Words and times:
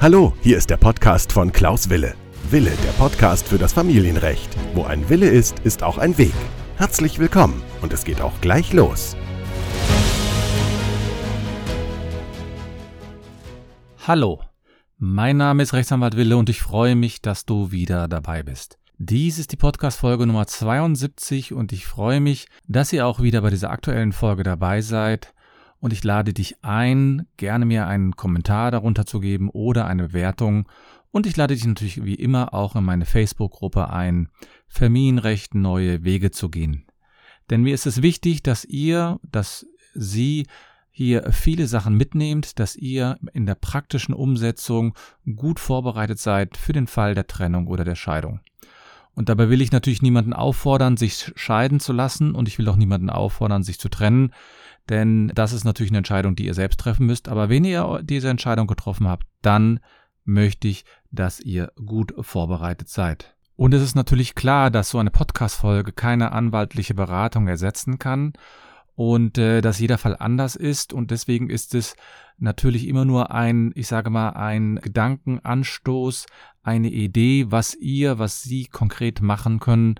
Hallo, 0.00 0.34
hier 0.42 0.58
ist 0.58 0.68
der 0.68 0.76
Podcast 0.76 1.32
von 1.32 1.50
Klaus 1.50 1.88
Wille. 1.88 2.14
Wille, 2.50 2.72
der 2.84 2.92
Podcast 2.92 3.48
für 3.48 3.56
das 3.56 3.72
Familienrecht. 3.72 4.54
Wo 4.74 4.84
ein 4.84 5.08
Wille 5.08 5.28
ist, 5.28 5.60
ist 5.60 5.82
auch 5.82 5.96
ein 5.96 6.18
Weg. 6.18 6.34
Herzlich 6.76 7.18
willkommen 7.18 7.62
und 7.80 7.92
es 7.92 8.04
geht 8.04 8.20
auch 8.20 8.38
gleich 8.40 8.72
los. 8.72 9.16
Hallo, 14.06 14.42
mein 14.98 15.38
Name 15.38 15.62
ist 15.62 15.72
Rechtsanwalt 15.72 16.16
Wille 16.16 16.36
und 16.36 16.50
ich 16.50 16.60
freue 16.60 16.96
mich, 16.96 17.22
dass 17.22 17.46
du 17.46 17.70
wieder 17.70 18.06
dabei 18.06 18.42
bist. 18.42 18.78
Dies 18.98 19.38
ist 19.38 19.52
die 19.52 19.56
Podcast-Folge 19.56 20.26
Nummer 20.26 20.46
72 20.46 21.54
und 21.54 21.72
ich 21.72 21.86
freue 21.86 22.20
mich, 22.20 22.46
dass 22.68 22.92
ihr 22.92 23.06
auch 23.06 23.20
wieder 23.20 23.40
bei 23.40 23.50
dieser 23.50 23.70
aktuellen 23.70 24.12
Folge 24.12 24.42
dabei 24.42 24.82
seid. 24.82 25.32
Und 25.84 25.92
ich 25.92 26.02
lade 26.02 26.32
dich 26.32 26.64
ein, 26.64 27.26
gerne 27.36 27.66
mir 27.66 27.86
einen 27.86 28.16
Kommentar 28.16 28.70
darunter 28.70 29.04
zu 29.04 29.20
geben 29.20 29.50
oder 29.50 29.84
eine 29.84 30.04
Bewertung. 30.04 30.66
Und 31.10 31.26
ich 31.26 31.36
lade 31.36 31.52
dich 31.52 31.66
natürlich 31.66 32.02
wie 32.02 32.14
immer 32.14 32.54
auch 32.54 32.74
in 32.74 32.84
meine 32.84 33.04
Facebook-Gruppe 33.04 33.90
ein, 33.90 34.30
Familienrecht 34.66 35.54
neue 35.54 36.02
Wege 36.02 36.30
zu 36.30 36.48
gehen. 36.48 36.86
Denn 37.50 37.64
mir 37.64 37.74
ist 37.74 37.84
es 37.84 38.00
wichtig, 38.00 38.42
dass 38.42 38.64
ihr, 38.64 39.20
dass 39.30 39.66
Sie 39.92 40.46
hier 40.90 41.30
viele 41.32 41.66
Sachen 41.66 41.98
mitnehmt, 41.98 42.58
dass 42.58 42.76
ihr 42.76 43.18
in 43.34 43.44
der 43.44 43.54
praktischen 43.54 44.14
Umsetzung 44.14 44.94
gut 45.36 45.60
vorbereitet 45.60 46.18
seid 46.18 46.56
für 46.56 46.72
den 46.72 46.86
Fall 46.86 47.14
der 47.14 47.26
Trennung 47.26 47.66
oder 47.66 47.84
der 47.84 47.94
Scheidung. 47.94 48.40
Und 49.14 49.28
dabei 49.28 49.50
will 49.50 49.60
ich 49.60 49.70
natürlich 49.70 50.00
niemanden 50.00 50.32
auffordern, 50.32 50.96
sich 50.96 51.30
scheiden 51.36 51.78
zu 51.78 51.92
lassen 51.92 52.34
und 52.34 52.48
ich 52.48 52.58
will 52.58 52.70
auch 52.70 52.76
niemanden 52.76 53.10
auffordern, 53.10 53.62
sich 53.62 53.78
zu 53.78 53.90
trennen, 53.90 54.32
denn 54.88 55.32
das 55.34 55.52
ist 55.52 55.64
natürlich 55.64 55.90
eine 55.90 55.98
Entscheidung, 55.98 56.36
die 56.36 56.46
ihr 56.46 56.54
selbst 56.54 56.80
treffen 56.80 57.06
müsst. 57.06 57.28
Aber 57.28 57.48
wenn 57.48 57.64
ihr 57.64 58.00
diese 58.02 58.28
Entscheidung 58.28 58.66
getroffen 58.66 59.08
habt, 59.08 59.26
dann 59.42 59.80
möchte 60.24 60.68
ich, 60.68 60.84
dass 61.10 61.40
ihr 61.40 61.72
gut 61.84 62.14
vorbereitet 62.20 62.88
seid. 62.88 63.34
Und 63.56 63.72
es 63.72 63.82
ist 63.82 63.94
natürlich 63.94 64.34
klar, 64.34 64.70
dass 64.70 64.90
so 64.90 64.98
eine 64.98 65.10
Podcast-Folge 65.10 65.92
keine 65.92 66.32
anwaltliche 66.32 66.94
Beratung 66.94 67.46
ersetzen 67.46 67.98
kann 67.98 68.32
und 68.96 69.38
äh, 69.38 69.60
dass 69.60 69.78
jeder 69.78 69.98
Fall 69.98 70.16
anders 70.18 70.56
ist 70.56 70.92
und 70.92 71.10
deswegen 71.10 71.50
ist 71.50 71.74
es 71.74 71.96
natürlich 72.38 72.88
immer 72.88 73.04
nur 73.04 73.30
ein, 73.32 73.72
ich 73.74 73.86
sage 73.86 74.10
mal, 74.10 74.30
ein 74.30 74.76
Gedankenanstoß, 74.82 76.26
eine 76.62 76.88
Idee, 76.88 77.46
was 77.48 77.74
ihr, 77.74 78.18
was 78.18 78.42
Sie 78.42 78.66
konkret 78.66 79.20
machen 79.20 79.60
können. 79.60 79.96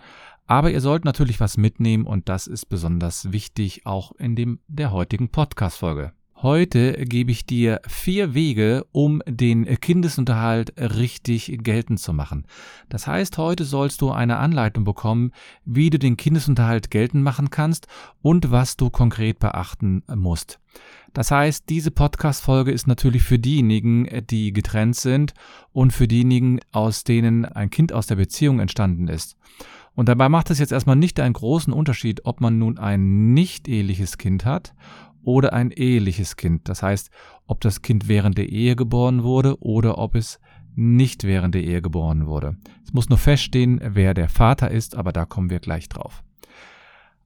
Aber 0.47 0.71
ihr 0.71 0.81
sollt 0.81 1.05
natürlich 1.05 1.41
was 1.41 1.57
mitnehmen 1.57 2.05
und 2.05 2.29
das 2.29 2.47
ist 2.47 2.67
besonders 2.67 3.33
wichtig 3.33 3.87
auch 3.87 4.13
in 4.13 4.37
dem 4.37 4.61
der 4.69 4.93
heutigen 4.93 5.31
Podcast-Folge. 5.31 6.13
Heute 6.37 6.93
gebe 7.07 7.31
ich 7.31 7.47
dir 7.47 7.81
vier 7.87 8.35
Wege, 8.35 8.85
um 8.93 9.23
den 9.27 9.65
Kindesunterhalt 9.81 10.75
richtig 10.79 11.57
geltend 11.63 12.01
zu 12.01 12.13
machen. 12.13 12.47
Das 12.91 13.07
heißt, 13.07 13.39
heute 13.39 13.65
sollst 13.65 14.03
du 14.03 14.11
eine 14.11 14.37
Anleitung 14.37 14.85
bekommen, 14.85 15.31
wie 15.65 15.89
du 15.89 15.99
den 15.99 16.19
Kindesunterhalt 16.19 16.91
geltend 16.91 17.25
machen 17.25 17.49
kannst 17.49 17.87
und 18.21 18.51
was 18.51 18.77
du 18.77 18.91
konkret 18.91 19.39
beachten 19.39 20.03
musst. 20.15 20.61
Das 21.15 21.31
heißt, 21.31 21.71
diese 21.71 21.91
Podcast-Folge 21.91 22.73
ist 22.73 22.87
natürlich 22.87 23.23
für 23.23 23.39
diejenigen, 23.39 24.07
die 24.29 24.53
getrennt 24.53 24.97
sind 24.97 25.33
und 25.73 25.95
für 25.95 26.09
diejenigen, 26.09 26.61
aus 26.73 27.05
denen 27.05 27.47
ein 27.47 27.71
Kind 27.71 27.95
aus 27.95 28.07
der 28.07 28.17
Beziehung 28.17 28.61
entstanden 28.61 29.09
ist. 29.09 29.39
Und 29.95 30.09
dabei 30.09 30.29
macht 30.29 30.51
es 30.51 30.59
jetzt 30.59 30.73
erstmal 30.73 30.97
nicht 30.97 31.21
einen 31.21 31.35
großen 31.35 31.73
Unterschied, 31.73 32.25
ob 32.25 32.41
man 32.41 32.59
nun 32.59 32.79
ein 32.79 33.33
nicht 33.33 33.69
eheliches 33.69 34.19
Kind 34.19 34.45
hat 34.45 34.75
oder 35.23 35.53
ein 35.53 35.71
eheliches 35.71 36.37
Kind. 36.37 36.69
Das 36.69 36.83
heißt, 36.83 37.11
ob 37.47 37.61
das 37.61 37.83
Kind 37.83 38.09
während 38.09 38.37
der 38.37 38.49
Ehe 38.49 38.77
geboren 38.77 39.23
wurde 39.23 39.61
oder 39.61 39.99
ob 39.99 40.15
es 40.15 40.41
nicht 40.75 41.25
während 41.25 41.55
der 41.55 41.63
Ehe 41.63 41.81
geboren 41.81 42.27
wurde. 42.27 42.57
Es 42.85 42.93
muss 42.93 43.09
nur 43.09 43.19
feststehen, 43.19 43.81
wer 43.83 44.15
der 44.15 44.29
Vater 44.29 44.71
ist, 44.71 44.97
aber 44.97 45.13
da 45.13 45.25
kommen 45.25 45.51
wir 45.51 45.61
gleich 45.61 45.89
drauf. 45.89 46.23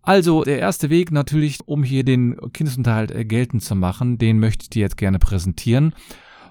Also 0.02 0.44
der 0.44 0.58
erste 0.58 0.90
Weg 0.90 1.10
natürlich, 1.10 1.58
um 1.66 1.82
hier 1.82 2.04
den 2.04 2.36
Kindesunterhalt 2.52 3.10
äh, 3.10 3.24
geltend 3.24 3.62
zu 3.62 3.74
machen, 3.74 4.18
den 4.18 4.38
möchte 4.38 4.62
ich 4.62 4.70
dir 4.70 4.80
jetzt 4.80 4.96
gerne 4.96 5.18
präsentieren. 5.18 5.94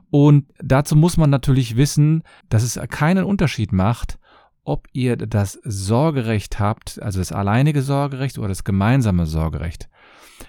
Und 0.10 0.46
dazu 0.60 0.96
muss 0.96 1.18
man 1.18 1.30
natürlich 1.30 1.76
wissen, 1.76 2.24
dass 2.50 2.64
es 2.64 2.80
keinen 2.90 3.26
Unterschied 3.26 3.72
macht, 3.72 4.20
ob 4.68 4.88
ihr 4.92 5.16
das 5.16 5.60
Sorgerecht 5.64 6.60
habt, 6.60 7.02
also 7.02 7.20
das 7.20 7.32
alleinige 7.32 7.82
Sorgerecht 7.82 8.38
oder 8.38 8.50
das 8.50 8.66
gemeinsame 8.66 9.26
Sorgerecht. 9.26 9.90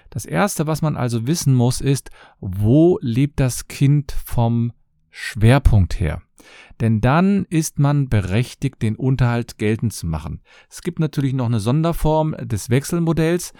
Das 0.09 0.25
Erste, 0.25 0.67
was 0.67 0.81
man 0.81 0.97
also 0.97 1.25
wissen 1.25 1.55
muss, 1.55 1.79
ist, 1.79 2.11
wo 2.41 2.99
lebt 3.01 3.39
das 3.39 3.67
Kind 3.69 4.11
vom 4.11 4.73
Schwerpunkt 5.09 5.99
her? 5.99 6.21
Denn 6.81 6.99
dann 6.99 7.45
ist 7.49 7.79
man 7.79 8.09
berechtigt, 8.09 8.81
den 8.81 8.95
Unterhalt 8.95 9.57
geltend 9.57 9.93
zu 9.93 10.05
machen. 10.05 10.41
Es 10.69 10.81
gibt 10.81 10.99
natürlich 10.99 11.33
noch 11.33 11.45
eine 11.45 11.59
Sonderform 11.59 12.35
des 12.41 12.69
Wechselmodells. 12.69 13.53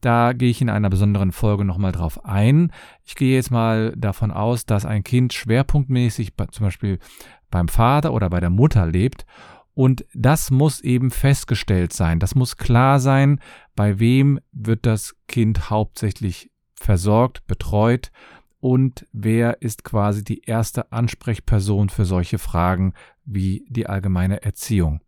Da 0.00 0.32
gehe 0.32 0.50
ich 0.50 0.60
in 0.62 0.70
einer 0.70 0.90
besonderen 0.90 1.32
Folge 1.32 1.64
nochmal 1.64 1.92
drauf 1.92 2.24
ein. 2.24 2.72
Ich 3.04 3.16
gehe 3.16 3.34
jetzt 3.34 3.50
mal 3.50 3.92
davon 3.96 4.30
aus, 4.30 4.64
dass 4.64 4.84
ein 4.86 5.04
Kind 5.04 5.32
schwerpunktmäßig 5.32 6.32
zum 6.52 6.66
Beispiel 6.66 6.98
beim 7.50 7.68
Vater 7.68 8.12
oder 8.12 8.28
bei 8.30 8.40
der 8.40 8.50
Mutter 8.50 8.86
lebt 8.86 9.24
und 9.76 10.06
das 10.14 10.50
muss 10.50 10.80
eben 10.80 11.10
festgestellt 11.10 11.92
sein. 11.92 12.18
Das 12.18 12.34
muss 12.34 12.56
klar 12.56 12.98
sein, 12.98 13.40
bei 13.74 13.98
wem 13.98 14.40
wird 14.50 14.86
das 14.86 15.14
Kind 15.28 15.68
hauptsächlich 15.68 16.50
versorgt, 16.74 17.46
betreut 17.46 18.10
und 18.58 19.06
wer 19.12 19.60
ist 19.60 19.84
quasi 19.84 20.24
die 20.24 20.40
erste 20.40 20.92
Ansprechperson 20.92 21.90
für 21.90 22.06
solche 22.06 22.38
Fragen 22.38 22.94
wie 23.26 23.66
die 23.68 23.86
allgemeine 23.86 24.42
Erziehung. 24.42 25.02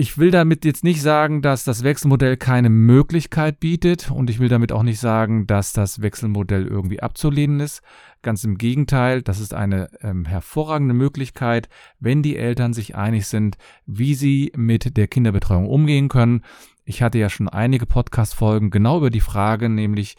Ich 0.00 0.16
will 0.16 0.30
damit 0.30 0.64
jetzt 0.64 0.82
nicht 0.82 1.02
sagen, 1.02 1.42
dass 1.42 1.64
das 1.64 1.84
Wechselmodell 1.84 2.38
keine 2.38 2.70
Möglichkeit 2.70 3.60
bietet 3.60 4.10
und 4.10 4.30
ich 4.30 4.38
will 4.38 4.48
damit 4.48 4.72
auch 4.72 4.82
nicht 4.82 4.98
sagen, 4.98 5.46
dass 5.46 5.74
das 5.74 6.00
Wechselmodell 6.00 6.66
irgendwie 6.66 7.02
abzulehnen 7.02 7.60
ist. 7.60 7.82
Ganz 8.22 8.42
im 8.44 8.56
Gegenteil, 8.56 9.20
das 9.20 9.40
ist 9.40 9.52
eine 9.52 9.90
ähm, 10.00 10.24
hervorragende 10.24 10.94
Möglichkeit, 10.94 11.68
wenn 11.98 12.22
die 12.22 12.38
Eltern 12.38 12.72
sich 12.72 12.96
einig 12.96 13.26
sind, 13.26 13.58
wie 13.84 14.14
sie 14.14 14.52
mit 14.56 14.96
der 14.96 15.06
Kinderbetreuung 15.06 15.68
umgehen 15.68 16.08
können. 16.08 16.44
Ich 16.86 17.02
hatte 17.02 17.18
ja 17.18 17.28
schon 17.28 17.50
einige 17.50 17.84
Podcast-Folgen 17.84 18.70
genau 18.70 18.96
über 18.96 19.10
die 19.10 19.20
Frage, 19.20 19.68
nämlich 19.68 20.16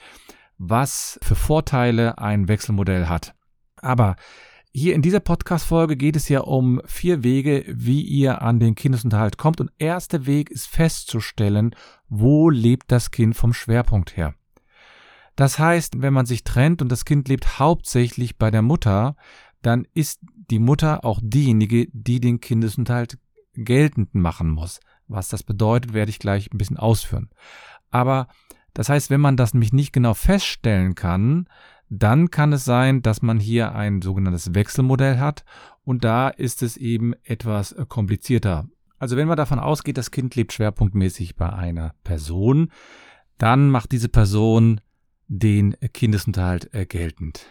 was 0.59 1.19
für 1.23 1.33
Vorteile 1.33 2.19
ein 2.19 2.47
Wechselmodell 2.47 3.07
hat. 3.07 3.33
Aber 3.77 4.15
hier 4.73 4.95
in 4.95 5.01
dieser 5.01 5.19
Podcast-Folge 5.19 5.97
geht 5.97 6.15
es 6.15 6.29
ja 6.29 6.41
um 6.41 6.81
vier 6.85 7.23
Wege, 7.23 7.65
wie 7.67 8.01
ihr 8.01 8.41
an 8.41 8.59
den 8.59 8.75
Kindesunterhalt 8.75 9.37
kommt. 9.37 9.59
Und 9.59 9.71
erster 9.77 10.25
Weg 10.25 10.49
ist 10.49 10.67
festzustellen, 10.67 11.75
wo 12.07 12.49
lebt 12.49 12.91
das 12.91 13.11
Kind 13.11 13.35
vom 13.35 13.53
Schwerpunkt 13.53 14.15
her. 14.15 14.33
Das 15.35 15.59
heißt, 15.59 16.01
wenn 16.01 16.13
man 16.13 16.25
sich 16.25 16.43
trennt 16.43 16.81
und 16.81 16.89
das 16.89 17.03
Kind 17.03 17.27
lebt 17.27 17.59
hauptsächlich 17.59 18.37
bei 18.37 18.49
der 18.49 18.61
Mutter, 18.61 19.15
dann 19.61 19.87
ist 19.93 20.21
die 20.49 20.59
Mutter 20.59 21.03
auch 21.03 21.19
diejenige, 21.21 21.87
die 21.91 22.19
den 22.19 22.39
Kindesunterhalt 22.39 23.17
geltend 23.53 24.15
machen 24.15 24.49
muss. 24.49 24.79
Was 25.07 25.27
das 25.27 25.43
bedeutet, 25.43 25.93
werde 25.93 26.11
ich 26.11 26.19
gleich 26.19 26.51
ein 26.51 26.57
bisschen 26.57 26.77
ausführen. 26.77 27.29
Aber 27.89 28.27
das 28.73 28.87
heißt, 28.87 29.09
wenn 29.09 29.21
man 29.21 29.35
das 29.35 29.53
nämlich 29.53 29.73
nicht 29.73 29.91
genau 29.91 30.13
feststellen 30.13 30.95
kann, 30.95 31.47
dann 31.93 32.31
kann 32.31 32.53
es 32.53 32.63
sein, 32.63 33.01
dass 33.01 33.21
man 33.21 33.41
hier 33.41 33.75
ein 33.75 34.01
sogenanntes 34.01 34.55
Wechselmodell 34.55 35.19
hat 35.19 35.43
und 35.83 36.05
da 36.05 36.29
ist 36.29 36.63
es 36.63 36.77
eben 36.77 37.13
etwas 37.23 37.73
äh, 37.73 37.85
komplizierter. 37.85 38.69
Also 38.97 39.17
wenn 39.17 39.27
man 39.27 39.35
davon 39.35 39.59
ausgeht, 39.59 39.97
das 39.97 40.09
Kind 40.09 40.35
lebt 40.35 40.53
schwerpunktmäßig 40.53 41.35
bei 41.35 41.51
einer 41.51 41.93
Person, 42.05 42.71
dann 43.37 43.69
macht 43.69 43.91
diese 43.91 44.07
Person 44.07 44.79
den 45.27 45.75
Kindesunterhalt 45.93 46.73
äh, 46.73 46.85
geltend. 46.85 47.45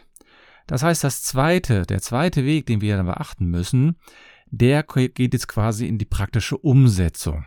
Das 0.67 0.83
heißt, 0.83 1.05
das 1.05 1.23
zweite, 1.23 1.83
der 1.83 2.01
zweite 2.01 2.45
Weg, 2.47 2.65
den 2.65 2.81
wir 2.81 2.97
dann 2.97 3.07
beachten 3.07 3.47
müssen, 3.47 3.97
der 4.47 4.85
geht 4.85 5.35
jetzt 5.35 5.49
quasi 5.49 5.87
in 5.87 5.99
die 5.99 6.07
praktische 6.07 6.57
Umsetzung. 6.57 7.45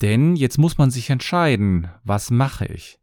Denn 0.00 0.34
jetzt 0.34 0.56
muss 0.56 0.78
man 0.78 0.90
sich 0.90 1.10
entscheiden, 1.10 1.90
was 2.04 2.30
mache 2.30 2.64
ich? 2.64 2.99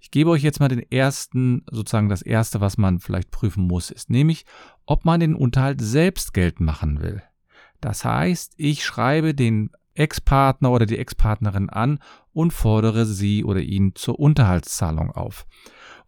Ich 0.00 0.10
gebe 0.10 0.30
euch 0.30 0.42
jetzt 0.42 0.60
mal 0.60 0.68
den 0.68 0.90
ersten, 0.90 1.64
sozusagen 1.70 2.08
das 2.08 2.22
erste, 2.22 2.60
was 2.60 2.78
man 2.78 3.00
vielleicht 3.00 3.30
prüfen 3.30 3.66
muss, 3.66 3.90
ist 3.90 4.10
nämlich, 4.10 4.44
ob 4.86 5.04
man 5.04 5.20
den 5.20 5.34
Unterhalt 5.34 5.80
selbst 5.80 6.32
geltend 6.32 6.66
machen 6.66 7.00
will. 7.02 7.22
Das 7.80 8.04
heißt, 8.04 8.54
ich 8.56 8.84
schreibe 8.84 9.34
den 9.34 9.70
Ex-Partner 9.94 10.70
oder 10.70 10.86
die 10.86 10.98
Ex-Partnerin 10.98 11.70
an 11.70 11.98
und 12.32 12.52
fordere 12.52 13.04
sie 13.04 13.44
oder 13.44 13.60
ihn 13.60 13.94
zur 13.94 14.18
Unterhaltszahlung 14.18 15.10
auf. 15.10 15.46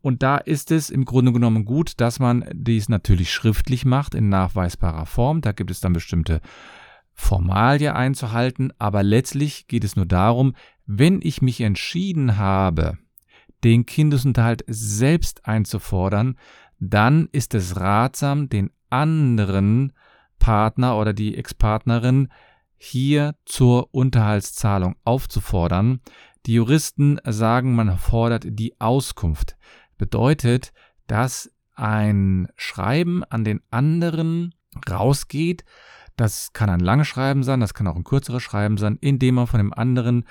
Und 0.01 0.23
da 0.23 0.39
ist 0.39 0.71
es 0.71 0.89
im 0.89 1.05
Grunde 1.05 1.33
genommen 1.33 1.65
gut, 1.65 2.01
dass 2.01 2.21
man 2.21 2.45
dies 2.53 2.89
natürlich 2.89 3.33
schriftlich 3.33 3.85
macht 3.85 4.15
in 4.15 4.29
nachweisbarer 4.29 5.07
Form. 5.07 5.41
Da 5.41 5.53
gibt 5.53 5.71
es 5.71 5.81
dann 5.81 5.93
bestimmte 5.93 6.41
Formalie 7.13 7.95
einzuhalten, 7.95 8.73
aber 8.79 9.03
letztlich 9.03 9.67
geht 9.67 9.85
es 9.85 9.97
nur 9.97 10.07
darum, 10.07 10.55
wenn 10.87 11.21
ich 11.23 11.43
mich 11.43 11.61
entschieden 11.61 12.39
habe, 12.39 12.97
den 13.65 13.87
Kindesunterhalt 13.87 14.65
selbst 14.67 15.47
einzufordern, 15.47 16.37
dann 16.79 17.29
ist 17.33 17.55
es 17.55 17.77
ratsam, 17.77 18.49
den 18.49 18.71
anderen 18.89 19.93
Partner 20.39 20.97
oder 20.97 21.13
die 21.13 21.37
Ex-Partnerin 21.37 22.29
hier 22.77 23.35
zur 23.45 23.95
Unterhaltszahlung 23.95 24.97
aufzufordern. 25.05 26.01
Die 26.47 26.55
Juristen 26.55 27.19
sagen, 27.25 27.75
man 27.75 27.99
fordert 27.99 28.45
die 28.49 28.81
Auskunft. 28.81 29.57
Bedeutet, 29.99 30.73
dass 31.07 31.53
ein 31.75 32.49
Schreiben 32.57 33.23
an 33.25 33.45
den 33.45 33.61
anderen 33.71 34.55
rausgeht. 34.89 35.65
Das 36.17 36.53
kann 36.53 36.71
ein 36.71 36.81
langes 36.81 37.09
Schreiben 37.09 37.43
sein, 37.43 37.61
das 37.61 37.75
kann 37.75 37.87
auch 37.87 37.97
ein 37.97 38.05
kürzeres 38.05 38.43
Schreiben 38.43 38.79
sein, 38.79 38.99
indem 39.01 39.37
man 39.37 39.47
von 39.47 39.59
dem 39.59 39.73
anderen 39.75 40.25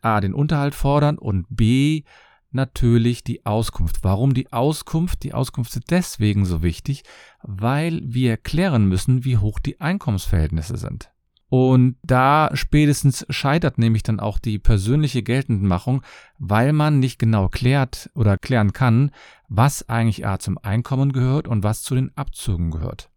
A 0.00 0.20
den 0.20 0.34
Unterhalt 0.34 0.74
fordert 0.74 1.18
und 1.18 1.46
B 1.50 2.04
natürlich 2.52 3.24
die 3.24 3.46
Auskunft. 3.46 3.98
Warum 4.02 4.34
die 4.34 4.52
Auskunft? 4.52 5.22
Die 5.22 5.34
Auskunft 5.34 5.74
ist 5.76 5.90
deswegen 5.90 6.44
so 6.44 6.62
wichtig, 6.62 7.04
weil 7.42 8.00
wir 8.04 8.36
klären 8.36 8.86
müssen, 8.86 9.24
wie 9.24 9.36
hoch 9.36 9.58
die 9.58 9.80
Einkommensverhältnisse 9.80 10.76
sind. 10.76 11.10
Und 11.50 11.96
da 12.04 12.50
spätestens 12.54 13.26
scheitert 13.28 13.76
nämlich 13.76 14.04
dann 14.04 14.20
auch 14.20 14.38
die 14.38 14.60
persönliche 14.60 15.24
Geltendmachung, 15.24 16.02
weil 16.38 16.72
man 16.72 17.00
nicht 17.00 17.18
genau 17.18 17.48
klärt 17.48 18.08
oder 18.14 18.38
klären 18.38 18.72
kann, 18.72 19.10
was 19.48 19.88
eigentlich 19.88 20.24
A 20.24 20.38
zum 20.38 20.58
Einkommen 20.58 21.12
gehört 21.12 21.48
und 21.48 21.64
was 21.64 21.82
zu 21.82 21.96
den 21.96 22.16
Abzügen 22.16 22.70
gehört. 22.70 23.09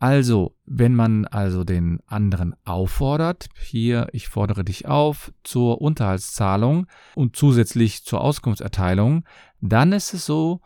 Also, 0.00 0.56
wenn 0.64 0.94
man 0.94 1.26
also 1.26 1.62
den 1.62 2.00
anderen 2.06 2.56
auffordert, 2.64 3.50
hier, 3.60 4.08
ich 4.12 4.28
fordere 4.28 4.64
dich 4.64 4.88
auf 4.88 5.30
zur 5.44 5.82
Unterhaltszahlung 5.82 6.86
und 7.14 7.36
zusätzlich 7.36 8.02
zur 8.02 8.22
Auskunftserteilung, 8.22 9.24
dann 9.60 9.92
ist 9.92 10.14
es 10.14 10.24
so, 10.24 10.62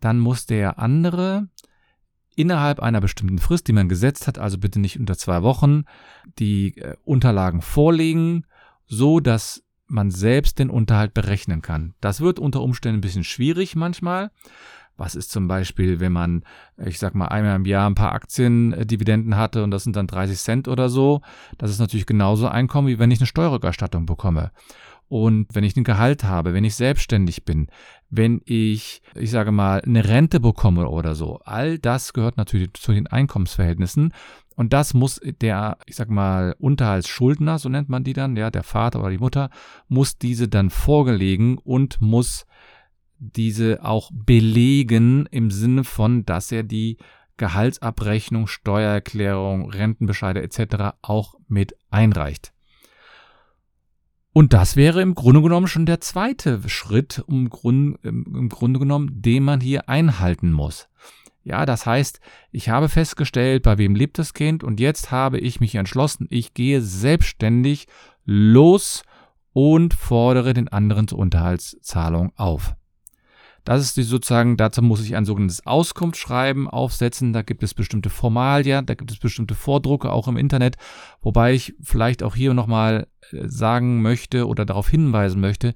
dann 0.00 0.18
muss 0.18 0.46
der 0.46 0.78
andere 0.78 1.48
innerhalb 2.34 2.80
einer 2.80 3.02
bestimmten 3.02 3.38
Frist, 3.38 3.68
die 3.68 3.74
man 3.74 3.90
gesetzt 3.90 4.26
hat, 4.26 4.38
also 4.38 4.56
bitte 4.56 4.80
nicht 4.80 4.98
unter 4.98 5.18
zwei 5.18 5.42
Wochen, 5.42 5.84
die 6.38 6.78
äh, 6.78 6.96
Unterlagen 7.04 7.60
vorlegen, 7.60 8.46
so 8.86 9.20
dass 9.20 9.64
man 9.86 10.10
selbst 10.10 10.58
den 10.58 10.70
Unterhalt 10.70 11.12
berechnen 11.12 11.60
kann. 11.60 11.94
Das 12.00 12.22
wird 12.22 12.38
unter 12.38 12.62
Umständen 12.62 12.98
ein 12.98 13.02
bisschen 13.02 13.24
schwierig 13.24 13.76
manchmal. 13.76 14.30
Was 14.98 15.14
ist 15.14 15.30
zum 15.30 15.48
Beispiel, 15.48 16.00
wenn 16.00 16.12
man, 16.12 16.42
ich 16.76 16.98
sag 16.98 17.14
mal, 17.14 17.28
einmal 17.28 17.56
im 17.56 17.64
Jahr 17.64 17.88
ein 17.88 17.94
paar 17.94 18.12
Aktiendividenden 18.12 19.36
hatte 19.36 19.64
und 19.64 19.70
das 19.70 19.84
sind 19.84 19.96
dann 19.96 20.08
30 20.08 20.38
Cent 20.38 20.68
oder 20.68 20.88
so? 20.88 21.22
Das 21.56 21.70
ist 21.70 21.78
natürlich 21.78 22.04
genauso 22.04 22.48
Einkommen, 22.48 22.88
wie 22.88 22.98
wenn 22.98 23.10
ich 23.10 23.20
eine 23.20 23.26
Steuerrückerstattung 23.26 24.04
bekomme. 24.04 24.50
Und 25.08 25.46
wenn 25.54 25.64
ich 25.64 25.76
ein 25.76 25.84
Gehalt 25.84 26.24
habe, 26.24 26.52
wenn 26.52 26.64
ich 26.64 26.74
selbstständig 26.74 27.44
bin, 27.44 27.68
wenn 28.10 28.42
ich, 28.44 29.00
ich 29.14 29.30
sage 29.30 29.52
mal, 29.52 29.80
eine 29.80 30.06
Rente 30.06 30.40
bekomme 30.40 30.88
oder 30.88 31.14
so, 31.14 31.40
all 31.44 31.78
das 31.78 32.12
gehört 32.12 32.36
natürlich 32.36 32.74
zu 32.74 32.92
den 32.92 33.06
Einkommensverhältnissen. 33.06 34.12
Und 34.54 34.72
das 34.72 34.92
muss 34.92 35.20
der, 35.40 35.78
ich 35.86 35.96
sag 35.96 36.10
mal, 36.10 36.56
Unterhaltsschuldner, 36.58 37.58
so 37.58 37.68
nennt 37.68 37.88
man 37.88 38.04
die 38.04 38.12
dann, 38.12 38.36
ja, 38.36 38.50
der 38.50 38.64
Vater 38.64 39.00
oder 39.00 39.10
die 39.10 39.18
Mutter, 39.18 39.50
muss 39.86 40.18
diese 40.18 40.48
dann 40.48 40.68
vorgelegen 40.68 41.56
und 41.58 42.00
muss 42.02 42.44
diese 43.18 43.84
auch 43.84 44.10
belegen 44.12 45.26
im 45.30 45.50
Sinne 45.50 45.84
von, 45.84 46.24
dass 46.24 46.52
er 46.52 46.62
die 46.62 46.98
Gehaltsabrechnung, 47.36 48.46
Steuererklärung, 48.46 49.70
Rentenbescheide 49.70 50.42
etc. 50.42 50.96
auch 51.02 51.34
mit 51.46 51.74
einreicht. 51.90 52.52
Und 54.32 54.52
das 54.52 54.76
wäre 54.76 55.02
im 55.02 55.14
Grunde 55.14 55.42
genommen 55.42 55.66
schon 55.66 55.86
der 55.86 56.00
zweite 56.00 56.60
Schritt, 56.68 57.24
um 57.26 57.48
Grund, 57.48 57.98
im 58.04 58.48
Grunde 58.48 58.78
genommen, 58.78 59.22
den 59.22 59.42
man 59.42 59.60
hier 59.60 59.88
einhalten 59.88 60.52
muss. 60.52 60.88
Ja, 61.42 61.64
das 61.64 61.86
heißt, 61.86 62.20
ich 62.52 62.68
habe 62.68 62.88
festgestellt, 62.88 63.62
bei 63.62 63.78
wem 63.78 63.94
lebt 63.94 64.18
das 64.18 64.34
Kind 64.34 64.62
und 64.62 64.80
jetzt 64.80 65.10
habe 65.10 65.38
ich 65.38 65.60
mich 65.60 65.74
entschlossen, 65.76 66.26
ich 66.30 66.52
gehe 66.52 66.82
selbstständig 66.82 67.86
los 68.24 69.02
und 69.52 69.94
fordere 69.94 70.52
den 70.52 70.68
anderen 70.68 71.08
zur 71.08 71.18
Unterhaltszahlung 71.18 72.32
auf. 72.36 72.76
Das 73.68 73.82
ist 73.82 73.98
die 73.98 74.02
sozusagen, 74.02 74.56
dazu 74.56 74.80
muss 74.80 75.04
ich 75.04 75.14
ein 75.14 75.26
sogenanntes 75.26 75.66
Auskunftsschreiben 75.66 76.68
aufsetzen. 76.68 77.34
Da 77.34 77.42
gibt 77.42 77.62
es 77.62 77.74
bestimmte 77.74 78.08
Formalien, 78.08 78.86
da 78.86 78.94
gibt 78.94 79.10
es 79.10 79.18
bestimmte 79.18 79.54
Vordrucke 79.54 80.10
auch 80.10 80.26
im 80.26 80.38
Internet, 80.38 80.76
wobei 81.20 81.52
ich 81.52 81.74
vielleicht 81.82 82.22
auch 82.22 82.34
hier 82.34 82.54
nochmal 82.54 83.08
äh, 83.30 83.46
sagen 83.46 84.00
möchte 84.00 84.46
oder 84.46 84.64
darauf 84.64 84.88
hinweisen 84.88 85.42
möchte, 85.42 85.74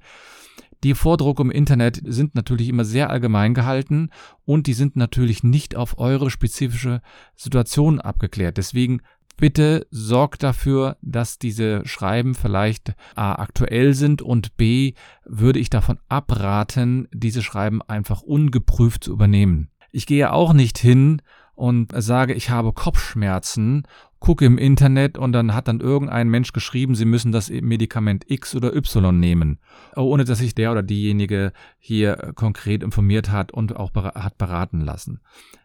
die 0.83 0.95
Vordrucke 0.95 1.43
im 1.43 1.51
Internet 1.51 2.01
sind 2.03 2.33
natürlich 2.33 2.67
immer 2.67 2.83
sehr 2.83 3.11
allgemein 3.11 3.53
gehalten 3.53 4.09
und 4.43 4.65
die 4.65 4.73
sind 4.73 4.95
natürlich 4.95 5.43
nicht 5.43 5.75
auf 5.75 5.99
eure 5.99 6.31
spezifische 6.31 6.99
Situation 7.35 8.01
abgeklärt. 8.01 8.57
Deswegen 8.57 9.01
Bitte 9.37 9.87
sorgt 9.89 10.43
dafür, 10.43 10.97
dass 11.01 11.39
diese 11.39 11.85
Schreiben 11.85 12.35
vielleicht 12.35 12.93
A 13.15 13.35
aktuell 13.35 13.93
sind 13.93 14.21
und 14.21 14.55
B 14.57 14.93
würde 15.25 15.59
ich 15.59 15.69
davon 15.69 15.99
abraten, 16.07 17.07
diese 17.11 17.41
Schreiben 17.41 17.81
einfach 17.81 18.21
ungeprüft 18.21 19.03
zu 19.05 19.11
übernehmen. 19.11 19.69
Ich 19.91 20.05
gehe 20.05 20.31
auch 20.31 20.53
nicht 20.53 20.77
hin 20.77 21.21
und 21.55 21.91
sage, 21.95 22.33
ich 22.33 22.49
habe 22.49 22.73
Kopfschmerzen, 22.73 23.83
gucke 24.23 24.45
im 24.45 24.57
Internet 24.57 25.17
und 25.17 25.33
dann 25.33 25.53
hat 25.53 25.67
dann 25.67 25.81
irgendein 25.81 26.29
Mensch 26.29 26.53
geschrieben, 26.53 26.95
Sie 26.95 27.03
müssen 27.03 27.33
das 27.33 27.49
Medikament 27.49 28.23
X 28.31 28.55
oder 28.55 28.73
Y 28.73 29.19
nehmen, 29.19 29.59
ohne 29.97 30.23
dass 30.23 30.39
sich 30.39 30.55
der 30.55 30.71
oder 30.71 30.81
diejenige 30.81 31.51
hier 31.77 32.31
konkret 32.33 32.83
informiert 32.83 33.31
hat 33.31 33.51
und 33.51 33.75
auch 33.75 33.93
hat 33.93 34.37
beraten 34.37 34.79
lassen. 34.79 35.19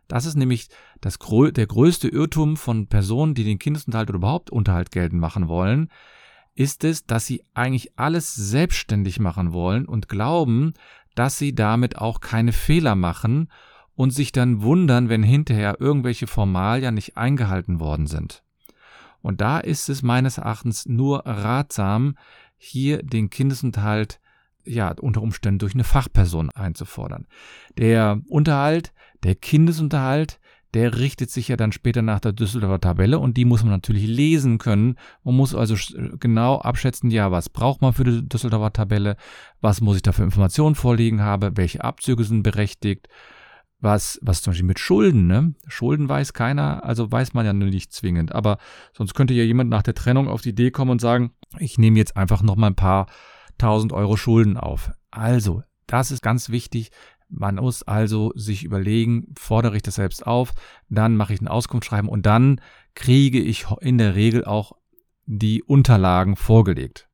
Das 0.08 0.26
ist 0.26 0.34
nämlich 0.34 0.70
das, 1.00 1.20
der 1.20 1.66
größte 1.68 2.08
Irrtum 2.08 2.56
von 2.56 2.88
Personen, 2.88 3.34
die 3.34 3.44
den 3.44 3.60
Kindesunterhalt 3.60 4.08
oder 4.08 4.16
überhaupt 4.16 4.50
Unterhalt 4.50 4.90
geltend 4.90 5.20
machen 5.20 5.46
wollen, 5.46 5.88
ist 6.56 6.82
es, 6.82 7.06
dass 7.06 7.26
sie 7.26 7.44
eigentlich 7.54 7.96
alles 7.96 8.34
selbstständig 8.34 9.20
machen 9.20 9.52
wollen 9.52 9.86
und 9.86 10.08
glauben, 10.08 10.74
dass 11.14 11.38
sie 11.38 11.54
damit 11.54 11.98
auch 11.98 12.20
keine 12.20 12.50
Fehler 12.50 12.96
machen 12.96 13.52
und 13.94 14.10
sich 14.10 14.32
dann 14.32 14.62
wundern, 14.62 15.08
wenn 15.08 15.22
hinterher 15.22 15.76
irgendwelche 15.78 16.26
Formalien 16.26 16.96
nicht 16.96 17.16
eingehalten 17.16 17.78
worden 17.78 18.08
sind. 18.08 18.42
Und 19.28 19.42
da 19.42 19.58
ist 19.58 19.90
es 19.90 20.02
meines 20.02 20.38
Erachtens 20.38 20.86
nur 20.86 21.26
ratsam, 21.26 22.16
hier 22.56 23.02
den 23.02 23.28
Kindesunterhalt 23.28 24.20
ja 24.64 24.94
unter 24.98 25.20
Umständen 25.20 25.58
durch 25.58 25.74
eine 25.74 25.84
Fachperson 25.84 26.48
einzufordern. 26.48 27.26
Der 27.76 28.22
Unterhalt 28.28 28.94
der 29.24 29.34
Kindesunterhalt, 29.34 30.40
der 30.72 30.98
richtet 30.98 31.30
sich 31.30 31.48
ja 31.48 31.58
dann 31.58 31.72
später 31.72 32.00
nach 32.00 32.20
der 32.20 32.32
Düsseldorfer 32.32 32.80
Tabelle 32.80 33.18
und 33.18 33.36
die 33.36 33.44
muss 33.44 33.62
man 33.62 33.72
natürlich 33.72 34.06
lesen 34.06 34.56
können. 34.56 34.96
Man 35.24 35.34
muss 35.34 35.54
also 35.54 35.76
genau 36.18 36.60
abschätzen, 36.60 37.10
ja, 37.10 37.30
was 37.30 37.50
braucht 37.50 37.82
man 37.82 37.92
für 37.92 38.04
die 38.04 38.26
Düsseldorfer 38.26 38.72
Tabelle, 38.72 39.18
was 39.60 39.82
muss 39.82 39.96
ich 39.96 40.02
da 40.02 40.12
für 40.12 40.24
Informationen 40.24 40.74
vorliegen 40.74 41.20
haben, 41.20 41.54
welche 41.58 41.84
Abzüge 41.84 42.24
sind 42.24 42.44
berechtigt, 42.44 43.08
was, 43.80 44.18
was 44.22 44.42
zum 44.42 44.52
Beispiel 44.52 44.66
mit 44.66 44.78
Schulden, 44.78 45.26
ne? 45.26 45.54
Schulden 45.66 46.08
weiß 46.08 46.32
keiner, 46.32 46.84
also 46.84 47.10
weiß 47.10 47.34
man 47.34 47.46
ja 47.46 47.52
nicht 47.52 47.92
zwingend. 47.92 48.34
Aber 48.34 48.58
sonst 48.92 49.14
könnte 49.14 49.34
ja 49.34 49.44
jemand 49.44 49.70
nach 49.70 49.82
der 49.82 49.94
Trennung 49.94 50.28
auf 50.28 50.42
die 50.42 50.50
Idee 50.50 50.70
kommen 50.70 50.90
und 50.92 51.00
sagen, 51.00 51.32
ich 51.58 51.78
nehme 51.78 51.98
jetzt 51.98 52.16
einfach 52.16 52.42
noch 52.42 52.56
mal 52.56 52.68
ein 52.68 52.76
paar 52.76 53.06
tausend 53.56 53.92
Euro 53.92 54.16
Schulden 54.16 54.56
auf. 54.56 54.90
Also, 55.10 55.62
das 55.86 56.10
ist 56.10 56.22
ganz 56.22 56.50
wichtig. 56.50 56.90
Man 57.28 57.56
muss 57.56 57.82
also 57.82 58.32
sich 58.34 58.64
überlegen, 58.64 59.34
fordere 59.38 59.76
ich 59.76 59.82
das 59.82 59.96
selbst 59.96 60.26
auf, 60.26 60.52
dann 60.88 61.16
mache 61.16 61.34
ich 61.34 61.40
ein 61.40 61.48
Auskunftsschreiben 61.48 62.08
und 62.08 62.24
dann 62.24 62.60
kriege 62.94 63.40
ich 63.40 63.66
in 63.80 63.98
der 63.98 64.14
Regel 64.14 64.44
auch 64.44 64.72
die 65.26 65.62
Unterlagen 65.62 66.36
vorgelegt. 66.36 67.07